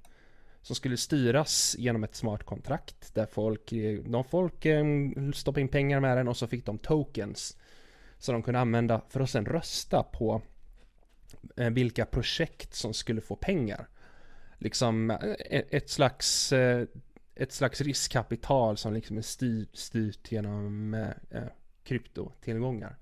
[0.61, 3.73] som skulle styras genom ett smart kontrakt där folk,
[4.05, 4.65] de folk
[5.33, 7.57] stoppade in pengar med den och så fick de tokens
[8.17, 10.41] som de kunde använda för att sen rösta på
[11.57, 13.87] eh, vilka projekt som skulle få pengar.
[14.57, 15.17] Liksom eh,
[15.49, 16.87] ett slags eh,
[17.35, 21.47] ett slags riskkapital som liksom är styrt, styrt genom eh, eh
[21.83, 22.95] kryptotillgångar.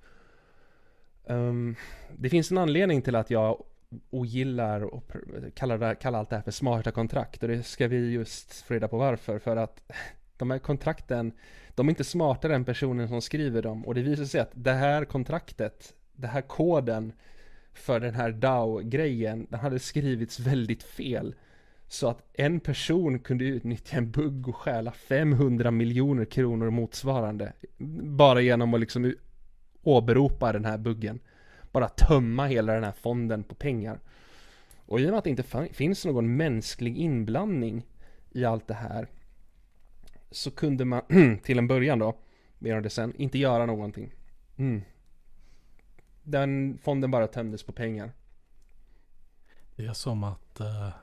[1.25, 1.75] Um,
[2.17, 3.63] det finns en anledning till att jag
[4.09, 5.11] ogillar och
[5.53, 8.87] kallar, kallar allt det här för smarta kontrakt och det ska vi just få reda
[8.87, 9.39] på varför.
[9.39, 9.91] För att
[10.37, 11.31] de här kontrakten,
[11.75, 14.73] de är inte smartare än personen som skriver dem och det visar sig att det
[14.73, 17.13] här kontraktet, det här koden
[17.73, 21.35] för den här DAO-grejen, den hade skrivits väldigt fel.
[21.93, 27.53] Så att en person kunde utnyttja en bugg och stjäla 500 miljoner kronor motsvarande.
[28.03, 29.13] Bara genom att liksom
[29.83, 31.19] åberopa den här buggen.
[31.71, 33.99] Bara tömma hela den här fonden på pengar.
[34.85, 37.85] Och i och med att det inte finns någon mänsklig inblandning
[38.31, 39.07] i allt det här
[40.31, 41.01] så kunde man
[41.43, 42.17] till en början då,
[42.59, 44.13] mer om det sen, inte göra någonting.
[44.57, 44.81] Mm.
[46.23, 48.11] Den fonden bara tömdes på pengar.
[49.75, 51.02] Det är som att uh,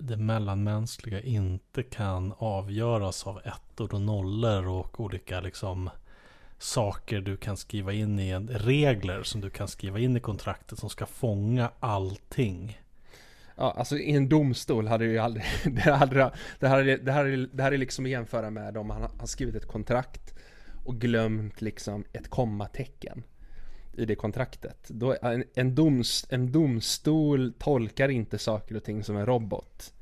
[0.00, 5.90] det mellanmänskliga inte kan avgöras av ettor och nollor och olika liksom
[6.58, 10.78] saker du kan skriva in i en, regler som du kan skriva in i kontraktet
[10.78, 12.80] som ska fånga allting.
[13.56, 17.62] Ja, alltså i en domstol hade ju aldrig, det, hade, det, här, det, hade, det
[17.62, 20.34] här är liksom att jämföra med om han har skrivit ett kontrakt
[20.84, 23.22] och glömt liksom ett kommatecken
[24.00, 24.86] i det kontraktet.
[24.88, 29.92] Då, en, en, doms, en domstol tolkar inte saker och ting som en robot.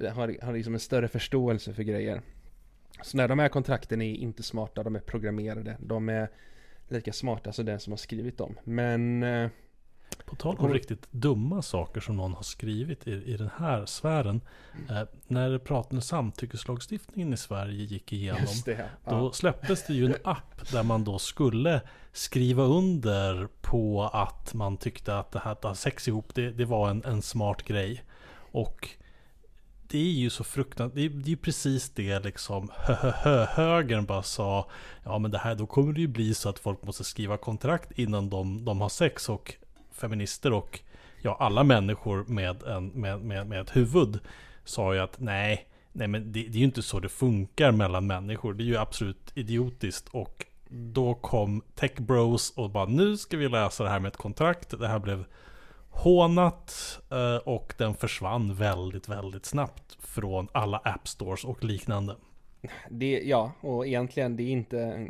[0.00, 2.22] Har, har liksom en större förståelse för grejer.
[3.02, 5.76] Så när de här kontrakten är inte smarta, de är programmerade.
[5.80, 6.28] De är
[6.88, 8.58] lika smarta som den som har skrivit dem.
[8.64, 9.22] Men...
[9.22, 9.48] Eh,
[10.24, 14.40] på tal om riktigt dumma saker som någon har skrivit i, i den här sfären.
[14.90, 18.46] Eh, när pratade samtyckeslagstiftningen i Sverige gick igenom.
[18.64, 19.10] Det, ja.
[19.10, 21.80] Då släpptes det ju en app där man då skulle
[22.12, 26.64] skriva under på att man tyckte att det här att ha sex ihop, det, det
[26.64, 28.04] var en, en smart grej.
[28.52, 28.88] Och
[29.88, 33.44] det är ju så fruktansvärt, det är, det är precis det liksom hö, hö, hö,
[33.44, 34.70] högern bara sa
[35.04, 37.98] Ja men det här, då kommer det ju bli så att folk måste skriva kontrakt
[37.98, 39.54] innan de, de har sex och
[39.94, 40.80] feminister och
[41.22, 44.18] ja, alla människor med, en, med, med, med ett huvud
[44.64, 48.06] sa ju att nej, nej men det, det är ju inte så det funkar mellan
[48.06, 48.54] människor.
[48.54, 53.48] Det är ju absolut idiotiskt och då kom Tech Bros och bara nu ska vi
[53.48, 54.78] läsa det här med ett kontrakt.
[54.78, 55.24] Det här blev
[55.88, 62.16] hånat eh, och den försvann väldigt, väldigt snabbt från alla App Stores och liknande.
[62.90, 65.08] Det, ja, och egentligen det är inte,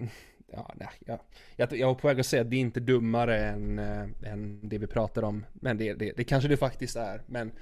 [0.57, 1.19] ja, nej, ja,
[1.57, 4.61] jag, jag var på väg att säga att det är inte dummare än, äh, än
[4.63, 5.45] det vi pratar om.
[5.53, 7.23] Men det, det, det kanske det faktiskt är.
[7.27, 7.53] Men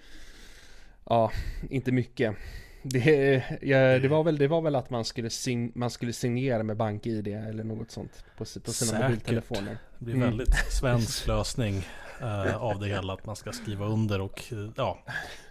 [1.04, 1.32] ja,
[1.70, 2.36] inte mycket.
[2.82, 6.62] Det, ja, det, var väl, det var väl att man skulle, sign, man skulle signera
[6.62, 9.02] med BankID eller något sånt på, på sina Säkert.
[9.02, 9.78] mobiltelefoner.
[9.98, 10.58] Det blir en väldigt mm.
[10.70, 11.74] svensk lösning
[12.22, 13.12] uh, av det hela.
[13.12, 14.98] Att man ska skriva under och uh, ja.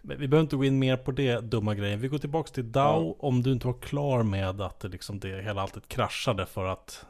[0.01, 1.99] Vi behöver inte gå in mer på det dumma grejen.
[1.99, 3.27] Vi går tillbaka till DAO ja.
[3.27, 7.05] om du inte var klar med att det, liksom det hela alltid kraschade för att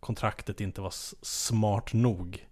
[0.00, 2.46] kontraktet inte var smart nog.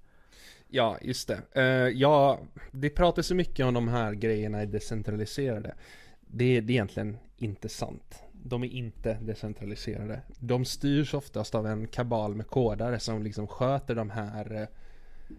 [0.69, 1.43] Ja, just det.
[1.57, 2.39] Uh, ja,
[2.73, 5.75] det pratas så mycket om de här grejerna är decentraliserade.
[6.21, 8.23] Det, det är egentligen inte sant.
[8.33, 10.21] De är inte decentraliserade.
[10.39, 14.69] De styrs oftast av en kabal med kodare som liksom sköter de här eh,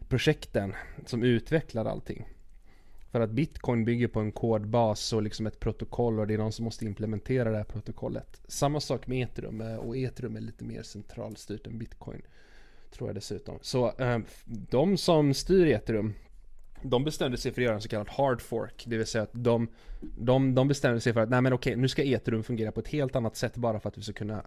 [0.08, 0.74] projekten
[1.06, 2.28] som utvecklar allting.
[3.16, 6.52] För att bitcoin bygger på en kodbas och liksom ett protokoll och det är någon
[6.52, 8.42] som måste implementera det här protokollet.
[8.48, 12.22] Samma sak med ethereum eh, och ethereum är lite mer centralstyrt än bitcoin.
[12.92, 13.60] Tror jag dessutom.
[13.62, 16.14] Så ehm, de som styr ethereum
[16.82, 18.84] de bestämde sig för att göra en så kallad hard fork.
[18.88, 19.68] Det vill säga att de,
[20.18, 22.88] de, de bestämde sig för att nej men okej, nu ska ethereum fungera på ett
[22.88, 24.46] helt annat sätt bara för att vi ska kunna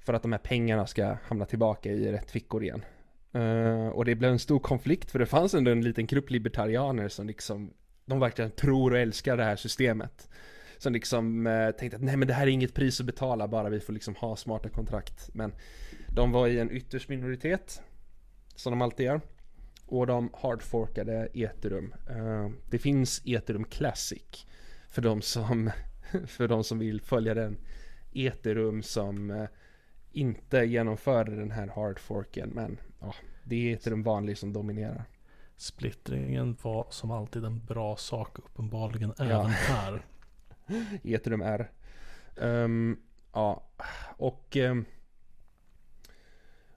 [0.00, 2.84] för att de här pengarna ska hamna tillbaka i rätt fickor igen.
[3.34, 7.08] Uh, och det blev en stor konflikt för det fanns ändå en liten grupp libertarianer
[7.08, 7.72] som liksom
[8.04, 10.28] De verkligen tror och älskar det här systemet.
[10.78, 13.68] Som liksom uh, tänkte att nej men det här är inget pris att betala bara
[13.68, 15.30] vi får liksom ha smarta kontrakt.
[15.34, 15.52] Men
[16.14, 17.82] De var i en ytterst minoritet
[18.54, 19.20] Som de alltid gör.
[19.86, 24.46] Och de hardforkade ethereum uh, eh, Det finns ethereum classic
[24.88, 25.70] För de som
[26.26, 27.56] För de som vill följa den
[28.12, 29.46] ethereum som
[30.12, 35.04] inte genomförde den här hardforken men ja, det är inte den vanliga som dominerar.
[35.56, 39.24] Splittringen var som alltid en bra sak uppenbarligen ja.
[39.24, 40.02] även här.
[41.04, 41.70] Ethereum är.
[42.36, 43.62] Um, ja,
[44.16, 44.84] och um,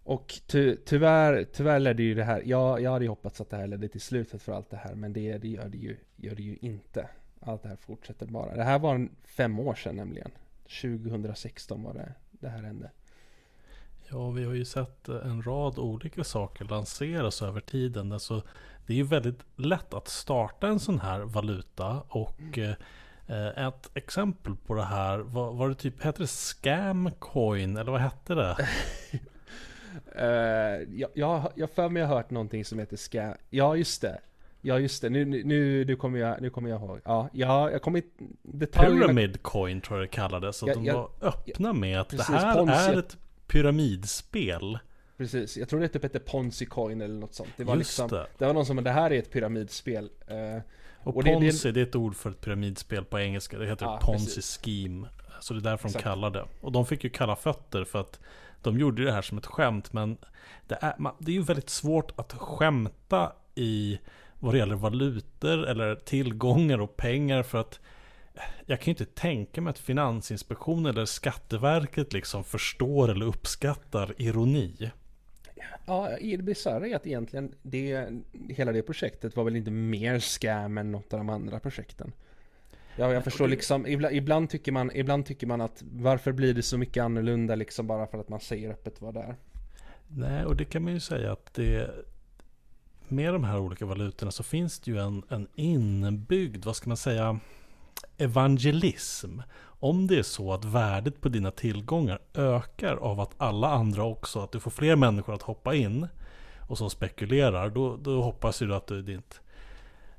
[0.04, 3.58] och ty, tyvärr, tyvärr ledde ju det här, jag, jag hade ju hoppats att det
[3.58, 6.36] här ledde till slutet för allt det här, men det, det, gör, det ju, gör
[6.36, 7.10] det ju inte.
[7.40, 8.56] Allt det här fortsätter bara.
[8.56, 10.32] Det här var fem år sedan nämligen.
[10.82, 12.92] 2016 var det det här hände.
[14.10, 18.12] Ja, vi har ju sett en rad olika saker lanseras över tiden.
[18.12, 18.44] Alltså,
[18.88, 22.76] det är ju väldigt lätt att starta en sån här valuta och mm.
[23.28, 28.02] eh, ett exempel på det här, var, var det typ, hette det Scamcoin eller vad
[28.02, 28.58] hette det?
[30.16, 34.20] uh, jag, jag, jag för mig har hört någonting som heter Scam, ja just det.
[34.66, 37.00] Ja just det, nu, nu, nu, kommer, jag, nu kommer jag ihåg.
[37.06, 38.02] Ja, ja jag kommer
[38.42, 39.00] detaljerna...
[39.00, 40.58] Pyramid coin tror jag det kallades.
[40.58, 43.18] Så ja, de var öppna med att precis, det här Ponzi, är ett
[43.48, 44.80] pyramidspel.
[45.18, 47.50] Precis, jag tror det typ hette Ponzi Coin eller något sånt.
[47.58, 48.28] Det var Just liksom, det.
[48.38, 50.04] det var någon som, det här är ett pyramidspel.
[50.04, 50.62] Uh,
[51.04, 53.58] och, och Ponzi, det, det, är ett ord för ett pyramidspel på engelska.
[53.58, 54.60] Det heter ja, Ponzi precis.
[54.64, 55.08] Scheme.
[55.40, 56.04] Så det är därför Exakt.
[56.04, 56.46] de kallar det.
[56.62, 58.20] Och de fick ju kalla fötter för att
[58.62, 59.94] de gjorde det här som ett skämt.
[59.94, 60.18] Men
[60.68, 64.00] det är, det är ju väldigt svårt att skämta i
[64.40, 67.44] vad det gäller valutor eller tillgångar och pengar.
[67.44, 67.80] För att
[68.66, 74.92] jag kan ju inte tänka mig att Finansinspektionen eller Skatteverket liksom förstår eller uppskattar ironi.
[75.86, 78.10] Ja, det bisarra är att egentligen det,
[78.50, 82.12] hela det projektet var väl inte mer scam än något av de andra projekten.
[82.96, 86.64] Ja, jag förstår liksom, ibland, ibland, tycker man, ibland tycker man att varför blir det
[86.64, 89.36] så mycket annorlunda liksom bara för att man säger öppet vad det är.
[90.08, 91.90] Nej, och det kan man ju säga att det
[93.08, 96.98] med de här olika valutorna så finns det ju en, en inbyggd, vad ska man
[96.98, 97.40] säga,
[98.18, 99.40] evangelism.
[99.62, 104.40] Om det är så att värdet på dina tillgångar ökar av att alla andra också,
[104.40, 106.08] att du får fler människor att hoppa in
[106.70, 109.42] och som spekulerar, då, då hoppas du att ditt,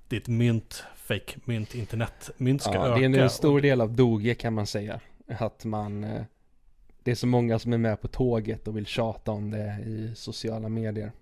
[0.08, 3.08] ditt mynt, fake mynt, internetmynt ska ja, öka.
[3.08, 5.00] Det är en stor del av Doge kan man säga.
[5.28, 6.22] Att man, eh,
[7.02, 10.12] det är så många som är med på tåget och vill tjata om det i
[10.14, 11.12] sociala medier.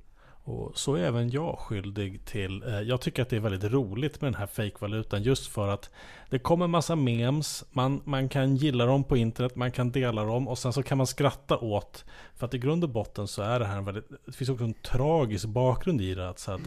[0.45, 4.21] Och så är även jag skyldig till, eh, jag tycker att det är väldigt roligt
[4.21, 5.91] med den här fejkvalutan just för att
[6.31, 10.49] det kommer massa memes, man, man kan gilla dem på internet, man kan dela dem
[10.49, 13.59] och sen så kan man skratta åt, för att i grund och botten så är
[13.59, 16.61] det här en väldigt, det finns också en tragisk bakgrund i det, att, så att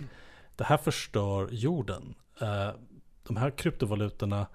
[0.56, 2.16] det här förstör jorden.
[2.42, 2.70] Eh,
[3.28, 4.48] de här kryptovalutorna,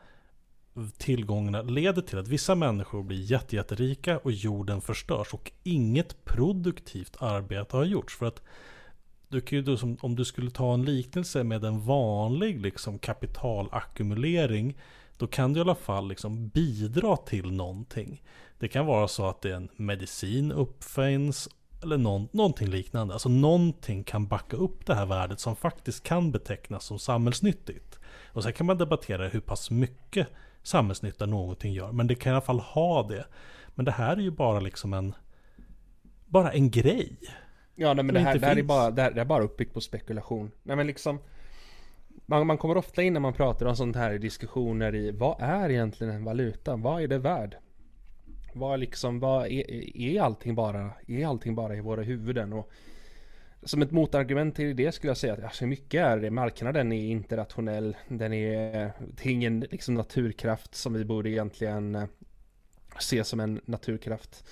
[0.99, 7.17] tillgångarna leder till att vissa människor blir jätte, jätterika och jorden förstörs och inget produktivt
[7.19, 8.17] arbete har gjorts.
[8.17, 8.43] För att
[9.31, 12.99] du kan ju då som, om du skulle ta en liknelse med en vanlig liksom
[12.99, 14.77] kapitalackumulering
[15.17, 18.23] då kan du i alla fall liksom bidra till någonting.
[18.59, 21.49] Det kan vara så att det är en medicin uppfinns
[21.83, 23.15] eller någon, någonting liknande.
[23.15, 27.99] Alltså någonting kan backa upp det här värdet som faktiskt kan betecknas som samhällsnyttigt.
[28.33, 30.29] Och sen kan man debattera hur pass mycket
[30.63, 31.93] samhällsnytta någonting gör.
[31.93, 33.27] Men det kan i alla fall ha det.
[33.75, 35.15] Men det här är ju bara liksom en
[36.27, 37.19] bara en grej.
[37.83, 39.75] Ja nej, men det här, det här är bara, det här, det är bara uppbyggt
[39.75, 40.51] på spekulation.
[40.63, 41.19] Nej men liksom
[42.27, 45.37] man, man kommer ofta in när man pratar om sånt här i diskussioner i vad
[45.41, 46.77] är egentligen en valuta?
[46.77, 47.57] Vad är det värd?
[48.55, 52.53] Vad liksom, vad är, är allting bara, är allting bara i våra huvuden?
[52.53, 52.71] Och
[53.63, 56.31] som ett motargument till det skulle jag säga att alltså mycket är det.
[56.31, 57.97] Marknaden är inte rationell.
[58.09, 62.05] Den är, det är ingen liksom naturkraft som vi borde egentligen eh,
[62.99, 64.49] se som en naturkraft.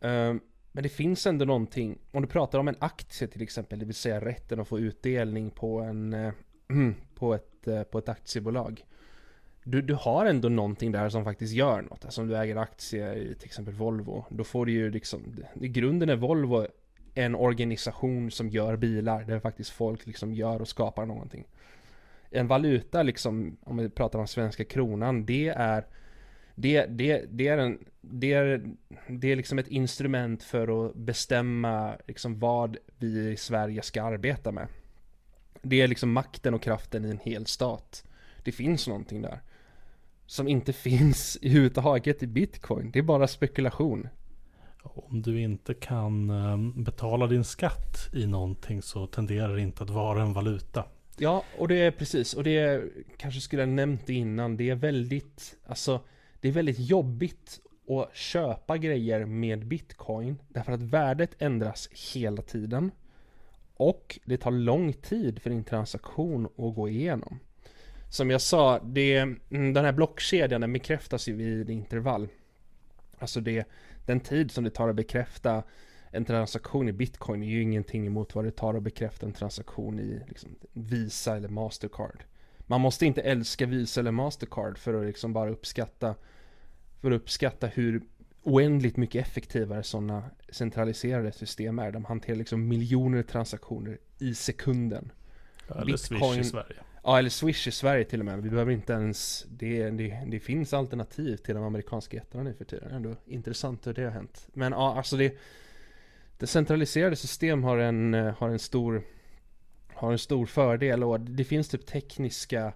[0.00, 0.40] Um,
[0.76, 3.94] men det finns ändå någonting, om du pratar om en aktie till exempel, det vill
[3.94, 6.32] säga rätten att få utdelning på, en, eh,
[7.14, 8.84] på, ett, eh, på ett aktiebolag.
[9.64, 12.04] Du, du har ändå någonting där som faktiskt gör något.
[12.04, 15.68] Alltså om du äger aktier i till exempel Volvo, då får du ju liksom, i
[15.68, 16.66] grunden är Volvo
[17.14, 21.46] en organisation som gör bilar, där faktiskt folk liksom gör och skapar någonting.
[22.30, 25.86] En valuta liksom, om vi pratar om svenska kronan, det är
[26.58, 28.64] det, det, det, är en, det, är,
[29.08, 34.52] det är liksom ett instrument för att bestämma liksom vad vi i Sverige ska arbeta
[34.52, 34.68] med.
[35.62, 38.04] Det är liksom makten och kraften i en hel stat.
[38.44, 39.40] Det finns någonting där.
[40.26, 42.90] Som inte finns i överhuvudtaget i bitcoin.
[42.90, 44.08] Det är bara spekulation.
[44.82, 49.90] Om du inte kan ehm, betala din skatt i någonting så tenderar det inte att
[49.90, 50.84] vara en valuta.
[51.18, 52.34] Ja, och det är precis.
[52.34, 54.56] Och det är, kanske skulle jag nämnt det innan.
[54.56, 56.00] Det är väldigt, alltså
[56.40, 62.90] det är väldigt jobbigt att köpa grejer med bitcoin därför att värdet ändras hela tiden.
[63.76, 67.38] Och det tar lång tid för din transaktion att gå igenom.
[68.10, 72.28] Som jag sa, det, mm, den här blockkedjan den bekräftas ju vid intervall.
[73.18, 73.68] Alltså det,
[74.06, 75.62] den tid som det tar att bekräfta
[76.10, 80.00] en transaktion i bitcoin är ju ingenting emot vad det tar att bekräfta en transaktion
[80.00, 82.24] i liksom, Visa eller Mastercard.
[82.66, 86.14] Man måste inte älska Visa eller Mastercard för att liksom bara uppskatta
[87.00, 88.02] för att uppskatta hur
[88.42, 91.92] oändligt mycket effektivare sådana centraliserade system är.
[91.92, 95.12] De hanterar liksom miljoner transaktioner i sekunden.
[95.68, 96.76] Eller Bitcoin, Swish i Sverige.
[97.02, 98.42] Ja, eller Swish i Sverige till och med.
[98.42, 102.64] Vi behöver inte ens, det, det, det finns alternativ till de amerikanska jättarna nu för
[102.64, 102.90] tiden.
[102.90, 104.48] Ändå intressant hur det har hänt.
[104.52, 105.38] Men ja, alltså det,
[106.38, 109.02] det centraliserade system har en, har en stor,
[109.96, 112.72] har en stor fördel och det finns typ tekniska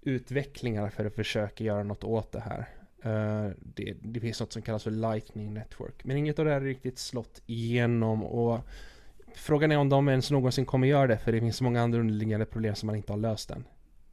[0.00, 2.68] utvecklingar för att försöka göra något åt det här.
[3.06, 6.04] Uh, det, det, finns något som kallas för Lightning Network.
[6.04, 8.60] Men inget av det här är riktigt slått igenom och
[9.34, 12.00] frågan är om de ens någonsin kommer göra det för det finns så många andra
[12.00, 13.64] underliggande problem som man inte har löst än.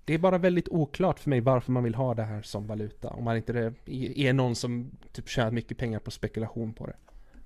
[0.06, 3.10] Det är bara väldigt oklart för mig varför man vill ha det här som valuta.
[3.10, 3.74] Om man inte
[4.16, 6.96] är någon som typ tjänar mycket pengar på spekulation på det.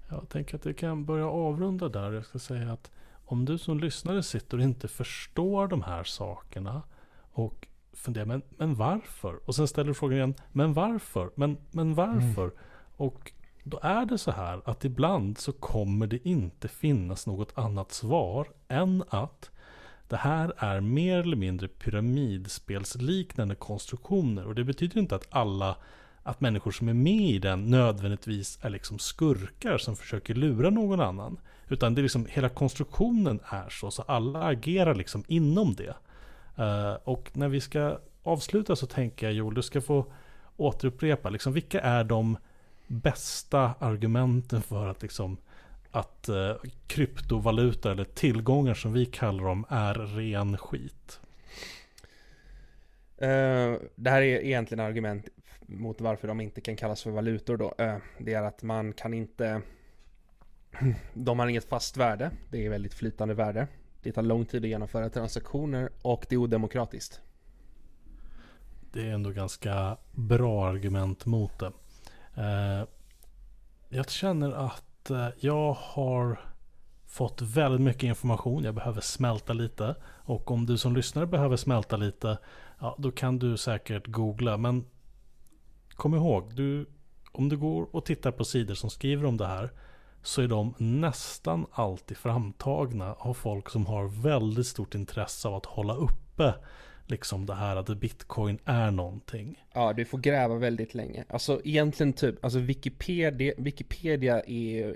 [0.09, 2.11] Jag tänker att vi kan börja avrunda där.
[2.11, 2.91] Jag ska säga att
[3.29, 6.81] om du som lyssnare sitter och inte förstår de här sakerna
[7.31, 9.39] och funderar, men, men varför?
[9.45, 11.31] Och sen ställer du frågan igen, men varför?
[11.35, 12.43] Men, men varför?
[12.43, 12.55] Mm.
[12.97, 13.31] Och
[13.63, 18.47] då är det så här att ibland så kommer det inte finnas något annat svar
[18.67, 19.51] än att
[20.07, 24.47] det här är mer eller mindre pyramidspelsliknande konstruktioner.
[24.47, 25.77] Och det betyder inte att alla
[26.23, 31.01] att människor som är med i den nödvändigtvis är liksom skurkar som försöker lura någon
[31.01, 31.39] annan.
[31.69, 35.95] Utan det är liksom, hela konstruktionen är så, så alla agerar liksom inom det.
[36.59, 40.05] Uh, och när vi ska avsluta så tänker jag Joel, du ska få
[40.57, 42.37] återupprepa, liksom, vilka är de
[42.87, 45.37] bästa argumenten för att, liksom,
[45.91, 51.19] att uh, kryptovaluta eller tillgångar som vi kallar dem är ren skit?
[53.21, 55.27] Uh, det här är egentligen argument
[55.65, 57.73] mot varför de inte kan kallas för valutor då.
[57.81, 59.61] Uh, det är att man kan inte
[61.13, 62.31] de har inget fast värde.
[62.51, 63.67] Det är väldigt flytande värde.
[64.01, 67.21] Det tar lång tid att genomföra transaktioner och det är odemokratiskt.
[68.91, 71.71] Det är ändå ganska bra argument mot det.
[72.35, 72.87] Eh,
[73.89, 76.39] jag känner att eh, jag har
[77.07, 78.63] fått väldigt mycket information.
[78.63, 79.95] Jag behöver smälta lite.
[80.03, 82.37] Och om du som lyssnare behöver smälta lite,
[82.79, 84.57] ja, då kan du säkert googla.
[84.57, 84.85] Men
[85.89, 86.85] kom ihåg, du,
[87.31, 89.71] om du går och tittar på sidor som skriver om det här
[90.27, 95.65] så är de nästan alltid framtagna av folk som har väldigt stort intresse av att
[95.65, 96.53] hålla uppe
[97.05, 99.63] liksom det här att bitcoin är någonting.
[99.73, 101.25] Ja, du får gräva väldigt länge.
[101.29, 104.95] Alltså egentligen typ, alltså Wikipedia, Wikipedia är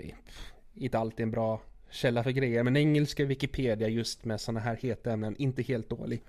[0.74, 1.60] inte alltid en bra
[1.90, 2.62] källa för grejer.
[2.62, 6.22] Men engelska Wikipedia just med sådana här heta ämnen, inte helt dålig.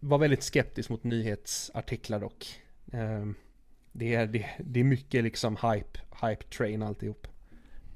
[0.00, 2.60] Var väldigt skeptisk mot nyhetsartiklar dock.
[2.92, 3.34] Ehm,
[3.92, 7.26] det är, det, det är mycket liksom hype, hype train alltihop.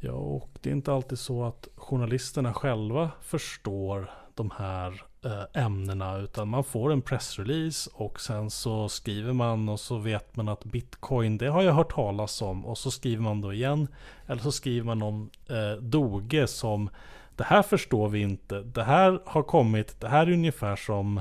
[0.00, 6.18] Ja, och det är inte alltid så att journalisterna själva förstår de här eh, ämnena
[6.18, 10.64] utan man får en pressrelease och sen så skriver man och så vet man att
[10.64, 13.88] bitcoin det har jag hört talas om och så skriver man då igen
[14.26, 16.90] eller så skriver man om eh, Doge som
[17.36, 21.20] det här förstår vi inte, det här har kommit, det här är ungefär som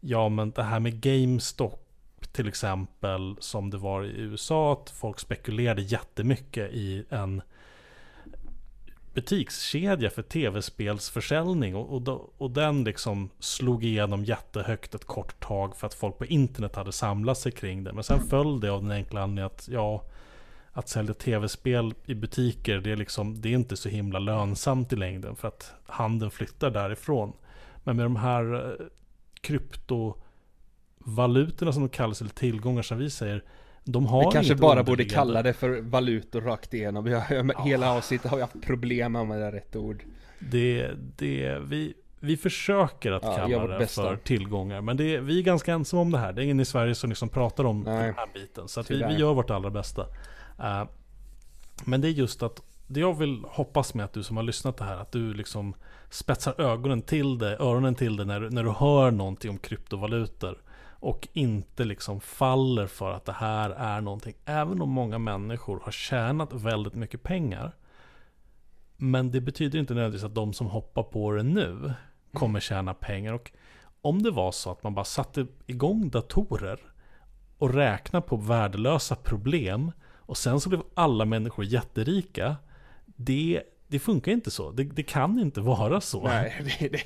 [0.00, 1.82] ja men det här med GameStop
[2.32, 7.42] till exempel som det var i USA att folk spekulerade jättemycket i en
[9.16, 15.86] butikskedja för tv-spelsförsäljning och, och, och, den liksom slog igenom jättehögt ett kort tag för
[15.86, 17.92] att folk på internet hade samlat sig kring det.
[17.92, 20.04] Men sen föll det av den enkla anledningen att ja,
[20.72, 24.96] att sälja tv-spel i butiker det är, liksom, det är inte så himla lönsamt i
[24.96, 27.32] längden för att handeln flyttar därifrån.
[27.84, 28.60] Men med de här eh,
[29.40, 33.44] kryptovalutorna som de kallas, eller tillgångar som vi säger,
[33.88, 37.04] de har Vi kanske bara borde kalla det för valutor rakt igenom.
[37.04, 37.64] Vi har, ja.
[37.64, 40.04] Hela avsnittet har vi haft problem med att använda rätt ord.
[40.38, 44.02] Det, det, vi, vi försöker att ja, kalla det bästa.
[44.02, 44.80] för tillgångar.
[44.80, 46.32] Men det, vi är ganska ensamma om det här.
[46.32, 48.68] Det är ingen i Sverige som liksom pratar om Nej, den här biten.
[48.68, 50.02] Så vi, vi gör vårt allra bästa.
[50.60, 50.84] Uh,
[51.84, 54.76] men det är just att det jag vill hoppas med att du som har lyssnat
[54.76, 55.74] det här, att du liksom
[56.10, 60.58] spetsar ögonen till det, öronen till det när, när du hör någonting om kryptovalutor.
[61.06, 64.34] Och inte liksom faller för att det här är någonting.
[64.44, 67.76] Även om många människor har tjänat väldigt mycket pengar.
[68.96, 71.92] Men det betyder inte nödvändigtvis att de som hoppar på det nu
[72.32, 73.32] kommer tjäna pengar.
[73.32, 73.52] Och
[74.00, 76.80] om det var så att man bara satte igång datorer
[77.58, 82.56] och räknade på värdelösa problem och sen så blev alla människor jätterika.
[83.04, 84.70] Det, det funkar inte så.
[84.70, 86.24] Det, det kan inte vara så.
[86.24, 87.02] Nej, det, det,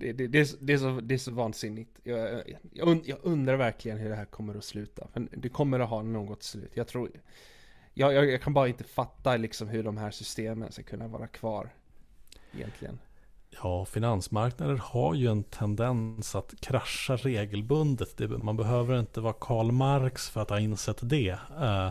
[0.00, 2.00] det, det, det, det, är, så, det är så vansinnigt.
[2.02, 2.42] Jag,
[2.72, 5.08] jag, jag, undrar verkligen hur det här kommer att sluta.
[5.12, 6.70] Men det kommer att ha något slut.
[6.74, 7.10] Jag tror...
[7.94, 11.26] Jag, jag, jag kan bara inte fatta liksom hur de här systemen ska kunna vara
[11.26, 11.70] kvar.
[12.52, 12.98] Egentligen.
[13.62, 18.16] Ja, finansmarknader har ju en tendens att krascha regelbundet.
[18.16, 21.38] Det, man behöver inte vara Karl Marx för att ha insett det.
[21.60, 21.90] Eh,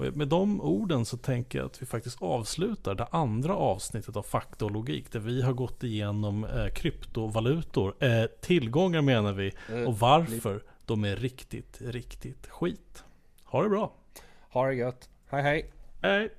[0.00, 4.22] och med de orden så tänker jag att vi faktiskt avslutar det andra avsnittet av
[4.22, 5.12] Fakta och logik.
[5.12, 8.04] Där vi har gått igenom eh, kryptovalutor.
[8.04, 9.52] Eh, tillgångar menar vi.
[9.72, 13.04] Eh, och varför de är riktigt, riktigt skit.
[13.44, 13.92] Ha det bra.
[14.50, 15.08] Ha det gött.
[15.26, 15.72] Hej hej.
[16.02, 16.30] Hej.